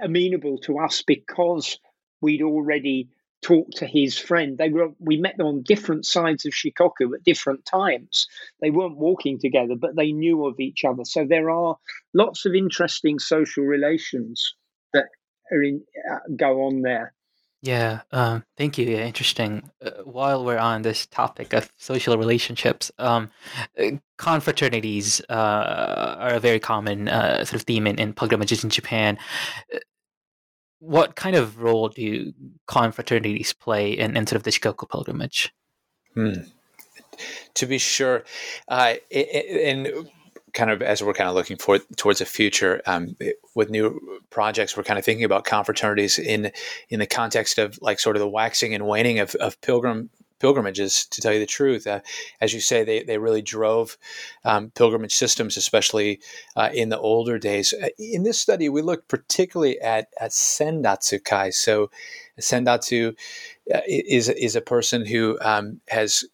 [0.00, 1.78] amenable to us because
[2.20, 3.10] we'd already
[3.42, 4.56] talked to his friend.
[4.56, 8.28] They were we met them on different sides of Shikoku at different times.
[8.60, 11.04] They weren't walking together, but they knew of each other.
[11.04, 11.76] So there are
[12.14, 14.54] lots of interesting social relations
[14.94, 15.06] that
[15.50, 17.14] are in, uh, go on there.
[17.62, 18.86] Yeah, um, thank you.
[18.86, 19.70] Yeah, interesting.
[19.80, 23.30] Uh, while we're on this topic of social relationships, um,
[23.78, 28.70] uh, confraternities uh, are a very common uh, sort of theme in, in pilgrimages in
[28.70, 29.16] Japan.
[29.72, 29.78] Uh,
[30.80, 32.32] what kind of role do
[32.68, 35.54] confraternities play in, in sort of the Shikoku pilgrimage?
[36.14, 36.42] Hmm.
[37.54, 38.24] To be sure,
[38.66, 40.08] and
[40.52, 43.16] kind of as we're kind of looking for towards the future um,
[43.54, 46.52] with new projects, we're kind of thinking about confraternities in
[46.88, 51.06] in the context of like sort of the waxing and waning of, of pilgrim pilgrimages.
[51.06, 52.00] To tell you the truth, uh,
[52.40, 53.96] as you say, they they really drove
[54.44, 56.20] um, pilgrimage systems, especially
[56.56, 57.72] uh, in the older days.
[57.72, 61.50] Uh, in this study, we looked particularly at at sendatsu kai.
[61.50, 61.90] So,
[62.38, 63.16] sendatsu
[63.74, 66.24] uh, is is a person who um, has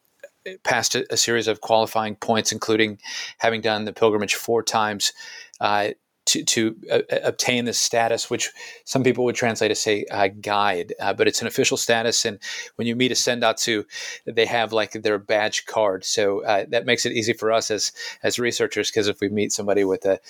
[0.62, 2.98] passed a, a, series of qualifying points, including
[3.38, 5.12] having done the pilgrimage four times.
[5.60, 5.90] Uh,
[6.28, 8.50] to, to uh, obtain this status, which
[8.84, 12.24] some people would translate as say uh, guide, uh, but it's an official status.
[12.24, 12.38] And
[12.76, 13.84] when you meet a sendatsu,
[14.26, 17.92] they have like their badge card, so uh, that makes it easy for us as
[18.22, 20.20] as researchers because if we meet somebody with a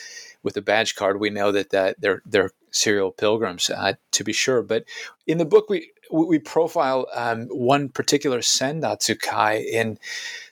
[0.43, 4.33] with a badge card, we know that uh, they're they're serial pilgrims uh, to be
[4.33, 4.63] sure.
[4.63, 4.85] But
[5.27, 9.99] in the book, we we profile um, one particular sendatsu kai, and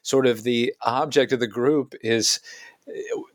[0.02, 2.75] sort of the object of the group is uh,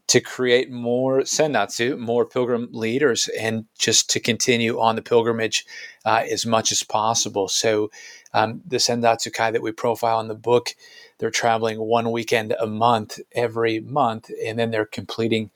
[0.07, 5.65] to create more sendatsu, more pilgrim leaders, and just to continue on the pilgrimage
[6.05, 7.47] uh, as much as possible.
[7.47, 7.91] So,
[8.33, 10.75] um, the sendatsu kai that we profile in the book,
[11.17, 15.51] they're traveling one weekend a month every month, and then they're completing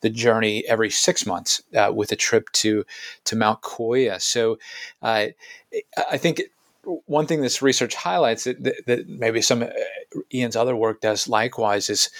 [0.00, 2.84] the journey every six months uh, with a trip to
[3.24, 4.20] to Mount Koya.
[4.20, 4.58] So
[5.02, 5.28] uh,
[6.10, 6.42] I think
[7.06, 9.68] one thing this research highlights that, that, that maybe some uh,
[10.32, 12.10] Ian's other work does likewise is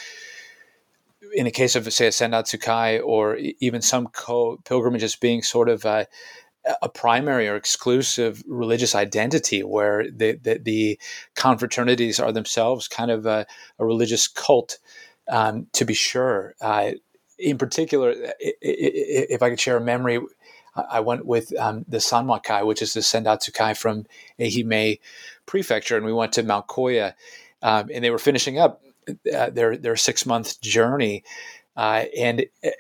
[1.35, 5.69] in the case of say a Sendatsu Kai or even some co pilgrimages being sort
[5.69, 6.07] of a,
[6.81, 11.01] a, primary or exclusive religious identity where the, the, the
[11.37, 13.47] confraternities are themselves kind of a,
[13.79, 14.79] a religious cult
[15.29, 16.55] um, to be sure.
[16.61, 16.93] Uh,
[17.39, 20.21] in particular, if I could share a memory,
[20.77, 24.07] I went with um, the Sanwa Kai, which is the Sendatsu Kai from
[24.39, 25.01] Ehime
[25.47, 27.15] Prefecture, and we went to Mount Koya,
[27.63, 28.84] um, and they were finishing up
[29.35, 31.25] uh, their their six month journey,
[31.77, 32.47] uh, and.
[32.65, 32.71] Uh,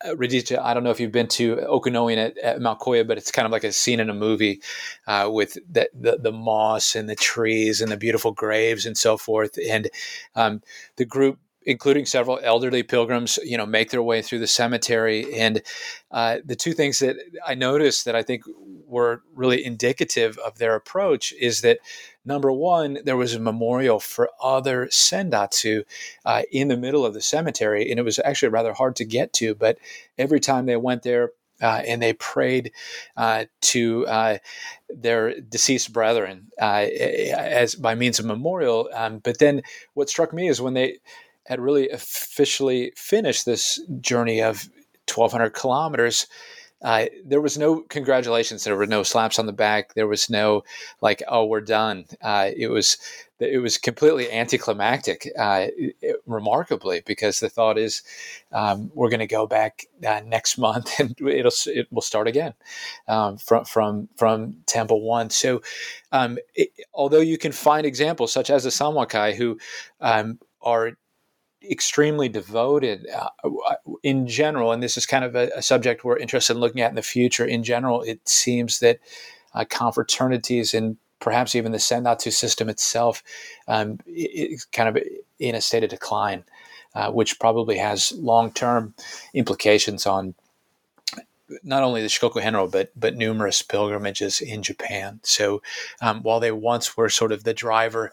[0.00, 3.46] I don't know if you've been to Okunoin at, at, Mount Koya, but it's kind
[3.46, 4.60] of like a scene in a movie
[5.08, 9.16] uh, with the, the, the moss and the trees and the beautiful graves and so
[9.16, 9.58] forth.
[9.68, 9.90] And
[10.36, 10.62] um,
[10.98, 15.38] the group including several elderly pilgrims, you know, make their way through the cemetery.
[15.38, 15.60] And
[16.10, 17.16] uh, the two things that
[17.46, 18.44] I noticed that I think
[18.86, 21.80] were really indicative of their approach is that
[22.28, 25.84] number one, there was a memorial for other sendatsu
[26.24, 29.32] uh, in the middle of the cemetery, and it was actually rather hard to get
[29.32, 29.54] to.
[29.54, 29.78] But
[30.16, 32.70] every time they went there, uh, and they prayed
[33.16, 34.38] uh, to uh,
[34.88, 38.88] their deceased brethren uh, as by means of memorial.
[38.94, 39.62] Um, but then,
[39.94, 40.98] what struck me is when they
[41.46, 44.68] had really officially finished this journey of
[45.12, 46.26] 1,200 kilometers,
[46.82, 48.64] uh, there was no congratulations.
[48.64, 49.94] There were no slaps on the back.
[49.94, 50.62] There was no
[51.00, 52.04] like, oh, we're done.
[52.22, 52.98] Uh, it was
[53.40, 55.66] it was completely anticlimactic, uh,
[56.26, 58.02] remarkably, because the thought is
[58.52, 62.54] um, we're going to go back uh, next month and it'll it will start again
[63.08, 65.30] um, from from from Temple One.
[65.30, 65.62] So,
[66.12, 69.58] um, it, although you can find examples such as the Sanwakai who
[70.00, 70.92] um, are
[71.62, 73.28] extremely devoted uh,
[74.02, 76.90] in general, and this is kind of a, a, subject we're interested in looking at
[76.90, 77.44] in the future.
[77.44, 79.00] In general, it seems that
[79.54, 83.22] uh, confraternities and perhaps even the Sendatsu system itself
[83.66, 85.02] um, is kind of
[85.38, 86.44] in a state of decline,
[86.94, 88.94] uh, which probably has long term
[89.34, 90.34] implications on
[91.62, 95.20] not only the Shikoku Henro, but but numerous pilgrimages in Japan.
[95.22, 95.62] So
[96.00, 98.12] um, while they once were sort of the driver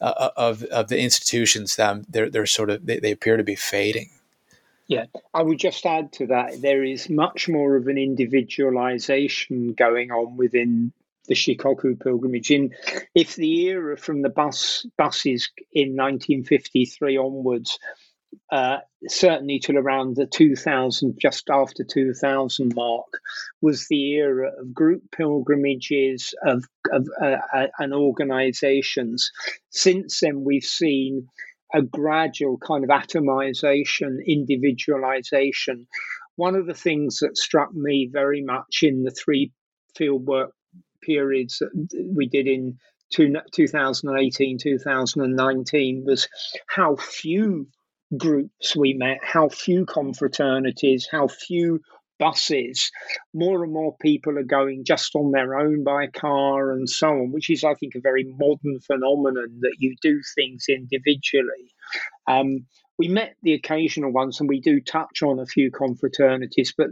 [0.00, 3.56] uh, of of the institutions, um, they're they're sort of they, they appear to be
[3.56, 4.10] fading.
[4.86, 10.10] Yeah, I would just add to that there is much more of an individualization going
[10.10, 10.92] on within
[11.26, 12.50] the Shikoku pilgrimage.
[12.50, 12.74] In
[13.14, 17.78] if the era from the bus buses in 1953 onwards
[18.50, 23.06] uh, certainly till around the 2000, just after 2000 mark,
[23.60, 29.30] was the era of group pilgrimages of, of uh, uh, and organizations.
[29.70, 31.28] Since then, we've seen
[31.74, 35.86] a gradual kind of atomization, individualization.
[36.36, 39.52] One of the things that struck me very much in the three
[39.98, 40.50] fieldwork
[41.02, 41.70] periods that
[42.14, 42.78] we did in
[43.10, 46.28] 2018, 2019 was
[46.68, 47.66] how few
[48.16, 51.80] groups we met, how few confraternities, how few
[52.18, 52.90] buses.
[53.32, 57.32] More and more people are going just on their own by car and so on,
[57.32, 61.72] which is, I think, a very modern phenomenon that you do things individually.
[62.26, 62.66] Um,
[62.98, 66.88] we met the occasional ones and we do touch on a few confraternities, but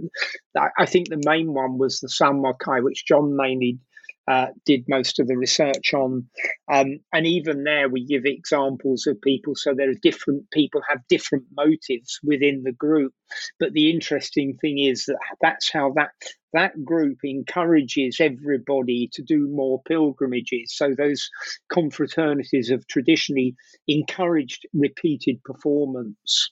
[0.79, 3.81] I think the main one was the Sanwakai, which John mainly
[4.29, 6.27] uh, did most of the research on.
[6.71, 9.55] Um, and even there, we give examples of people.
[9.55, 13.13] So there are different people have different motives within the group.
[13.61, 16.11] But the interesting thing is that that's how that
[16.53, 20.75] that group encourages everybody to do more pilgrimages.
[20.75, 21.29] So those
[21.71, 23.55] confraternities have traditionally
[23.87, 26.51] encouraged repeated performance.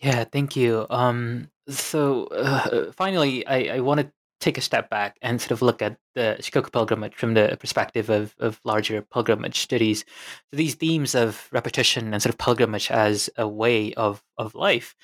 [0.00, 0.86] Yeah, thank you.
[0.90, 5.62] Um, so uh, finally, I, I want to take a step back and sort of
[5.62, 10.04] look at the Shikoku pilgrimage from the perspective of, of larger pilgrimage studies.
[10.50, 14.94] So these themes of repetition and sort of pilgrimage as a way of, of life,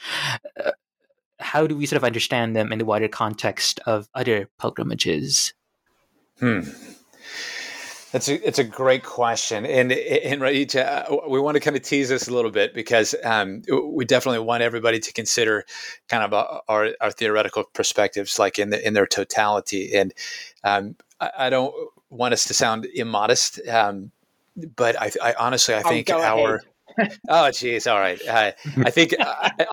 [0.64, 0.72] uh,
[1.40, 5.52] how do we sort of understand them in the wider context of other pilgrimages?
[6.38, 6.60] Hmm.
[8.14, 11.82] That's a it's a great question, and and right, uh, we want to kind of
[11.82, 15.64] tease this a little bit because um, we definitely want everybody to consider
[16.08, 19.96] kind of uh, our, our theoretical perspectives, like in the in their totality.
[19.96, 20.14] And
[20.62, 21.74] um, I, I, don't
[22.08, 24.12] want us to sound immodest, um,
[24.76, 26.62] but I, I, honestly I think our
[27.28, 28.20] oh geez, all right.
[28.28, 29.14] I, I think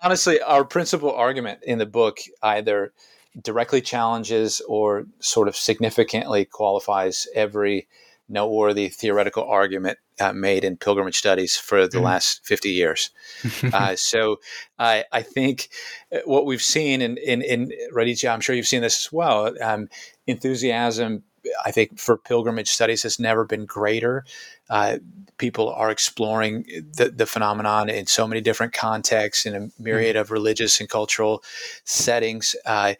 [0.01, 2.91] honestly our principal argument in the book either
[3.39, 7.87] directly challenges or sort of significantly qualifies every
[8.31, 12.05] noteworthy theoretical argument uh, made in pilgrimage studies for the mm-hmm.
[12.05, 13.09] last 50 years.
[13.73, 14.37] uh, so
[14.79, 15.69] I, I think
[16.13, 19.53] uh, what we've seen in, in, in Raditya, I'm sure you've seen this as well,
[19.61, 19.89] um,
[20.27, 21.23] enthusiasm,
[21.65, 24.25] I think, for pilgrimage studies has never been greater.
[24.69, 24.97] Uh,
[25.37, 26.65] people are exploring
[26.95, 30.21] the, the phenomenon in so many different contexts in a myriad mm-hmm.
[30.21, 31.43] of religious and cultural
[31.83, 32.55] settings.
[32.65, 32.93] Uh,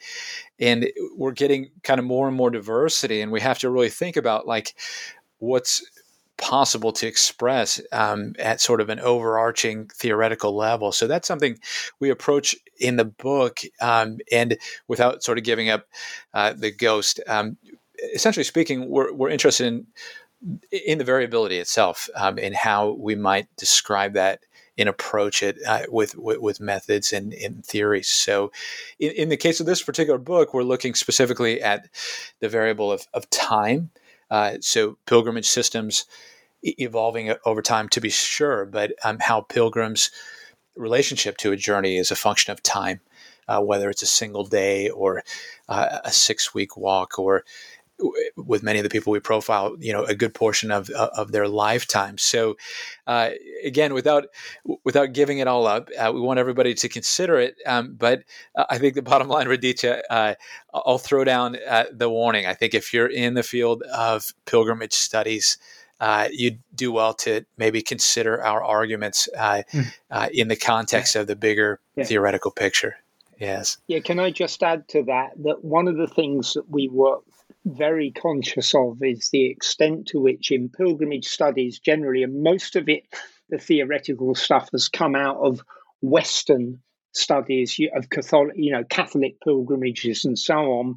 [0.60, 4.18] and we're getting kind of more and more diversity, and we have to really think
[4.18, 4.76] about like,
[5.42, 5.84] what's
[6.38, 10.92] possible to express um, at sort of an overarching theoretical level.
[10.92, 11.60] So that's something
[12.00, 15.88] we approach in the book, um, and without sort of giving up
[16.34, 17.20] uh, the ghost.
[17.28, 17.58] Um,
[18.14, 19.88] essentially speaking, we're, we're interested in
[20.72, 24.40] in the variability itself um, and how we might describe that
[24.76, 27.34] and approach it uh, with, with, with methods and,
[27.64, 28.08] theories.
[28.08, 28.52] So,
[28.98, 31.90] in, in, the case of this particular book, we're looking specifically at
[32.40, 33.92] the variable of, of time
[34.32, 36.06] uh, so pilgrimage systems
[36.64, 40.10] evolving over time to be sure, but um, how pilgrims'
[40.76, 43.02] relationship to a journey is a function of time,
[43.48, 45.24] uh, whether it's a single day or
[45.68, 47.44] uh, a six week walk or
[48.36, 51.48] with many of the people we profile, you know, a good portion of of their
[51.48, 52.18] lifetime.
[52.18, 52.58] So,
[53.08, 53.32] uh,
[53.64, 54.26] again, without
[54.84, 57.56] without giving it all up, uh, we want everybody to consider it.
[57.66, 58.24] Um, but
[58.56, 60.36] uh, I think the bottom line, Raditya, uh,
[60.74, 62.46] I'll throw down uh, the warning.
[62.46, 65.58] I think if you're in the field of pilgrimage studies.
[66.00, 69.86] Uh, you do well to maybe consider our arguments mm.
[70.34, 71.22] in the context yeah.
[71.22, 72.04] of the bigger yeah.
[72.04, 72.96] theoretical picture.
[73.42, 73.80] Yes.
[73.88, 77.18] Yeah, can I just add to that that one of the things that we were
[77.66, 82.90] very conscious of is the extent to which in pilgrimage studies generally, and most of
[82.90, 83.04] it,
[83.50, 85.62] the theoretical stuff has come out of
[86.02, 86.82] Western
[87.14, 90.96] studies of Catholic, you know, Catholic pilgrimages and so on.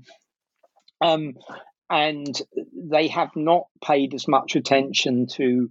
[1.00, 1.34] Um,
[1.90, 2.40] and
[2.72, 5.70] they have not paid as much attention to,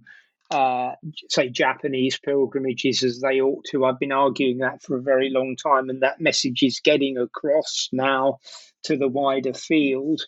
[0.50, 0.92] uh,
[1.28, 3.84] say, Japanese pilgrimages as they ought to.
[3.84, 7.88] I've been arguing that for a very long time, and that message is getting across
[7.92, 8.38] now
[8.84, 10.22] to the wider field.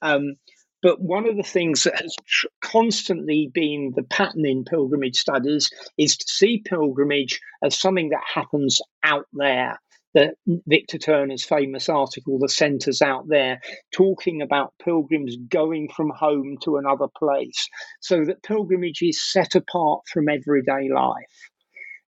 [0.00, 0.36] Um,
[0.82, 5.70] but one of the things that has tr- constantly been the pattern in pilgrimage studies
[5.96, 9.78] is to see pilgrimage as something that happens out there.
[10.14, 10.34] The
[10.66, 13.60] Victor Turner's famous article, The Centres Out There,
[13.92, 17.66] talking about pilgrims going from home to another place,
[18.00, 21.48] so that pilgrimage is set apart from everyday life.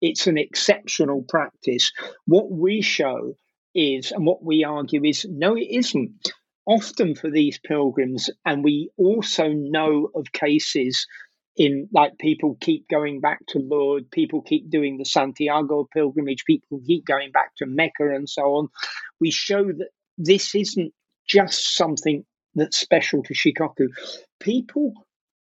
[0.01, 1.93] It's an exceptional practice.
[2.25, 3.35] What we show
[3.75, 6.31] is, and what we argue is, no, it isn't
[6.65, 11.05] often for these pilgrims, and we also know of cases
[11.55, 16.81] in like people keep going back to Lourdes, people keep doing the Santiago pilgrimage, people
[16.85, 18.69] keep going back to Mecca and so on.
[19.19, 20.93] We show that this isn't
[21.27, 23.89] just something that's special to Shikoku.
[24.39, 24.93] People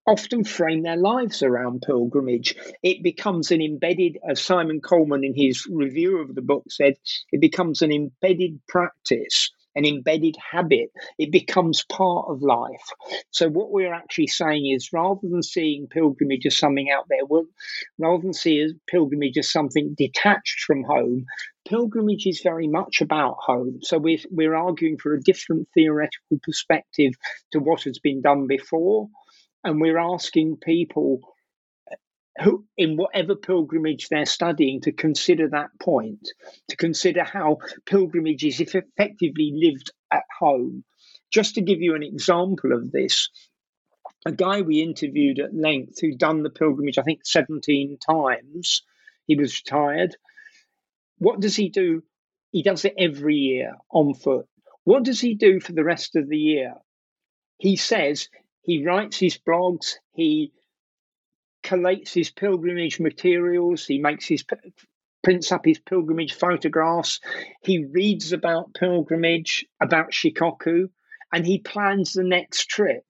[0.10, 2.56] often frame their lives around pilgrimage.
[2.82, 6.96] It becomes an embedded, as Simon Coleman in his review of the book said,
[7.32, 10.92] it becomes an embedded practice an embedded habit.
[11.18, 12.90] It becomes part of life.
[13.30, 17.46] So, what we're actually saying is rather than seeing pilgrimage as something out there, well,
[17.98, 21.26] rather than seeing pilgrimage as something detached from home,
[21.68, 23.80] pilgrimage is very much about home.
[23.84, 27.14] So, we're, we're arguing for a different theoretical perspective
[27.52, 29.08] to what has been done before.
[29.64, 31.20] And we're asking people
[32.42, 36.30] who, in whatever pilgrimage they're studying, to consider that point,
[36.70, 40.84] to consider how pilgrimage is if effectively lived at home.
[41.32, 43.30] Just to give you an example of this,
[44.26, 48.84] a guy we interviewed at length who'd done the pilgrimage, I think, 17 times,
[49.28, 50.16] he was retired.
[51.18, 52.04] What does he do?
[52.52, 54.48] He does it every year on foot.
[54.86, 56.74] What does he do for the rest of the year?
[57.60, 58.30] He says
[58.70, 60.52] he writes his blogs, he
[61.64, 63.86] collates his pilgrimage materials.
[63.86, 64.46] He makes his
[65.24, 67.20] prints up his pilgrimage photographs.
[67.64, 70.90] He reads about pilgrimage, about Shikoku,
[71.34, 73.06] and he plans the next trip.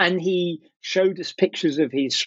[0.00, 2.26] And he showed us pictures of his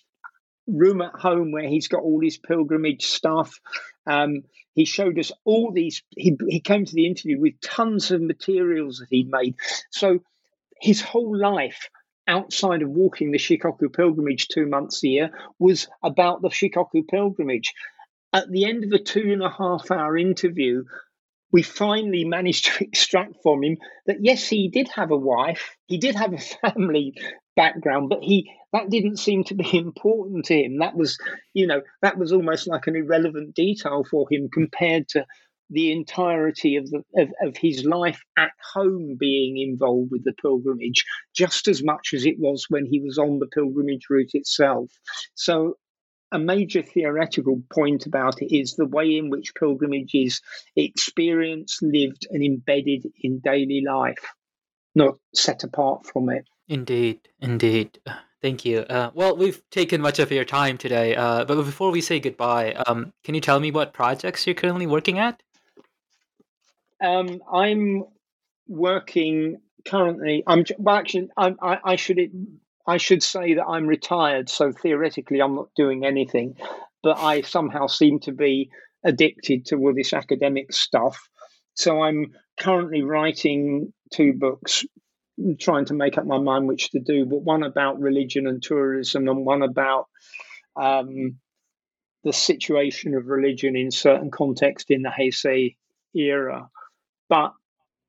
[0.65, 3.59] room at home where he's got all his pilgrimage stuff.
[4.05, 4.43] Um,
[4.75, 6.03] he showed us all these.
[6.09, 9.55] He, he came to the interview with tons of materials that he'd made.
[9.89, 10.19] So
[10.79, 11.89] his whole life
[12.31, 17.73] outside of walking the Shikoku pilgrimage two months a year was about the Shikoku pilgrimage.
[18.33, 20.85] At the end of a two and a half hour interview,
[21.51, 25.97] we finally managed to extract from him that yes, he did have a wife, he
[25.97, 27.13] did have a family
[27.55, 30.79] background, but he that didn't seem to be important to him.
[30.79, 31.17] That was,
[31.53, 35.25] you know, that was almost like an irrelevant detail for him compared to
[35.71, 41.05] the entirety of, the, of, of his life at home being involved with the pilgrimage,
[41.33, 44.91] just as much as it was when he was on the pilgrimage route itself.
[45.33, 45.77] So,
[46.33, 50.41] a major theoretical point about it is the way in which pilgrimage is
[50.77, 54.33] experienced, lived, and embedded in daily life,
[54.95, 56.45] not set apart from it.
[56.69, 57.99] Indeed, indeed.
[58.41, 58.79] Thank you.
[58.79, 62.73] Uh, well, we've taken much of your time today, uh, but before we say goodbye,
[62.87, 65.43] um, can you tell me what projects you're currently working at?
[67.01, 68.03] Um, I'm
[68.67, 70.43] working currently.
[70.45, 71.29] I'm well, actually.
[71.35, 72.19] I, I, I should
[72.87, 76.55] I should say that I'm retired, so theoretically I'm not doing anything,
[77.03, 78.69] but I somehow seem to be
[79.03, 81.27] addicted to all this academic stuff.
[81.73, 84.85] So I'm currently writing two books,
[85.59, 89.27] trying to make up my mind which to do, but one about religion and tourism,
[89.27, 90.07] and one about
[90.75, 91.37] um,
[92.23, 95.75] the situation of religion in certain context in the Heisei
[96.13, 96.69] era.
[97.31, 97.53] But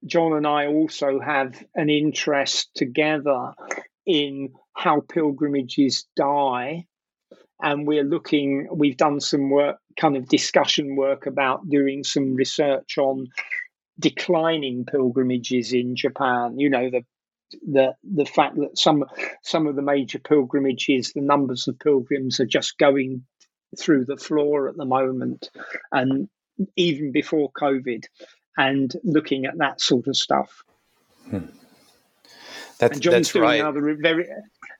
[0.04, 3.54] John and I also have an interest together
[4.04, 6.86] in how pilgrimages die.
[7.62, 12.98] And we're looking, we've done some work, kind of discussion work about doing some research
[12.98, 13.28] on
[14.00, 16.58] declining pilgrimages in Japan.
[16.58, 17.04] You know, the
[17.64, 19.04] the the fact that some
[19.44, 23.24] some of the major pilgrimages, the numbers of pilgrims are just going
[23.78, 25.48] through the floor at the moment,
[25.92, 26.28] and
[26.76, 28.06] even before COVID
[28.56, 30.64] and looking at that sort of stuff.
[31.28, 31.46] Hmm.
[32.78, 33.60] That's, and John's that's doing right.
[33.60, 34.26] another very,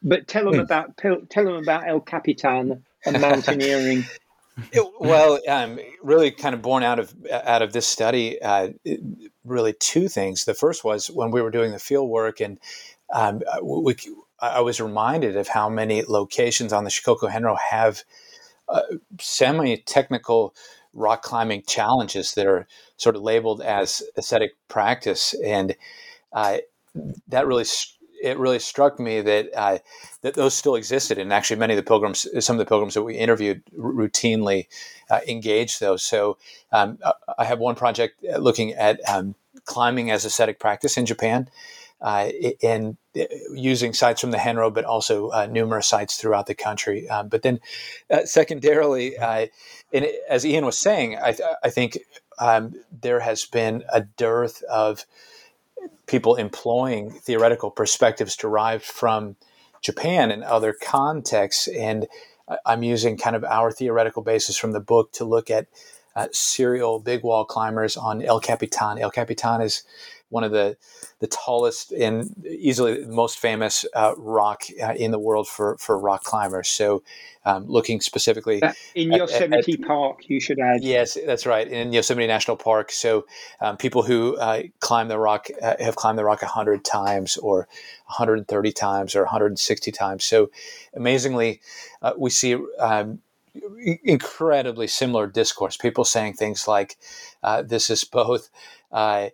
[0.03, 0.61] but tell them Hmm.
[0.61, 4.05] about tell, them about El Capitan and mountaineering.
[4.71, 8.69] It, well, um, really, kind of born out of out of this study, uh,
[9.45, 10.45] really two things.
[10.45, 12.61] The first was when we were doing the field work, and
[13.15, 13.97] um, we,
[14.41, 18.03] I was reminded of how many locations on the Shikoku Henro have
[18.69, 18.83] uh,
[19.19, 20.55] semi-technical
[20.93, 22.67] rock climbing challenges that are
[22.97, 25.75] sort of labeled as ascetic practice, and
[26.33, 26.59] uh,
[27.29, 27.65] that really
[28.23, 29.79] it really struck me that uh,
[30.23, 33.03] that those still existed, and actually many of the pilgrims, some of the pilgrims that
[33.03, 34.69] we interviewed, r- routinely
[35.11, 36.03] uh, engaged those.
[36.03, 36.39] So
[36.71, 36.99] um,
[37.37, 39.35] I have one project looking at um,
[39.65, 41.49] climbing as ascetic practice in Japan.
[42.03, 42.31] Uh,
[42.65, 43.23] and uh,
[43.55, 47.09] using sites from the Henro, but also uh, numerous sites throughout the country.
[47.09, 47.61] Um, but then,
[48.25, 51.99] secondarily, and as Ian was saying, I, th- I think
[52.41, 55.07] um, there has been a dearth of
[56.07, 59.37] people employing theoretical perspectives derived from
[59.81, 61.69] Japan and other contexts.
[61.69, 62.07] And
[62.67, 65.67] I'm using kind of our theoretical basis from the book to look at
[66.15, 68.99] uh, serial big wall climbers on El Capitan.
[68.99, 69.83] El Capitan is
[70.33, 70.77] one of the
[71.21, 76.25] the tallest and easily most famous uh, rock uh, in the world for for rock
[76.25, 76.69] climbers.
[76.69, 77.03] So,
[77.45, 78.61] um, looking specifically
[78.95, 80.83] in Yosemite at, at, Park, you should add.
[80.83, 82.91] Yes, that's right, in Yosemite National Park.
[82.91, 83.27] So,
[83.61, 87.69] um, people who uh, climb the rock uh, have climbed the rock hundred times, or
[88.07, 90.25] 130 times, or 160 times.
[90.25, 90.51] So,
[90.95, 91.61] amazingly,
[92.01, 92.57] uh, we see.
[92.79, 93.21] Um,
[94.03, 95.77] incredibly similar discourse.
[95.77, 96.97] People saying things like,
[97.43, 98.49] uh, "This is both
[98.91, 99.29] uh,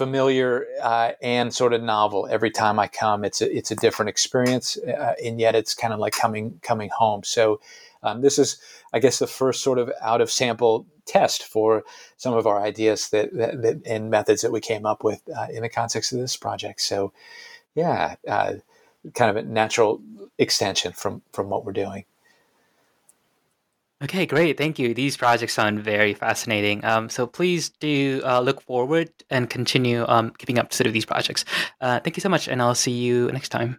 [0.00, 3.22] familiar uh, and sort of novel every time I come.
[3.22, 6.88] It's a, it's a different experience, uh, and yet it's kind of like coming coming
[6.88, 7.22] home.
[7.22, 7.60] So
[8.02, 8.56] um, this is,
[8.94, 11.82] I guess, the first sort of out of sample test for
[12.16, 15.48] some of our ideas that, that, that and methods that we came up with uh,
[15.52, 16.80] in the context of this project.
[16.80, 17.12] So
[17.74, 18.54] yeah, uh,
[19.14, 20.00] kind of a natural
[20.38, 22.04] extension from from what we're doing.
[24.02, 24.56] Okay, great.
[24.56, 24.94] Thank you.
[24.94, 26.82] These projects sound very fascinating.
[26.86, 30.94] Um, so please do uh, look forward and continue um, keeping up to sort of
[30.94, 31.44] these projects.
[31.82, 33.78] Uh, thank you so much, and I'll see you next time.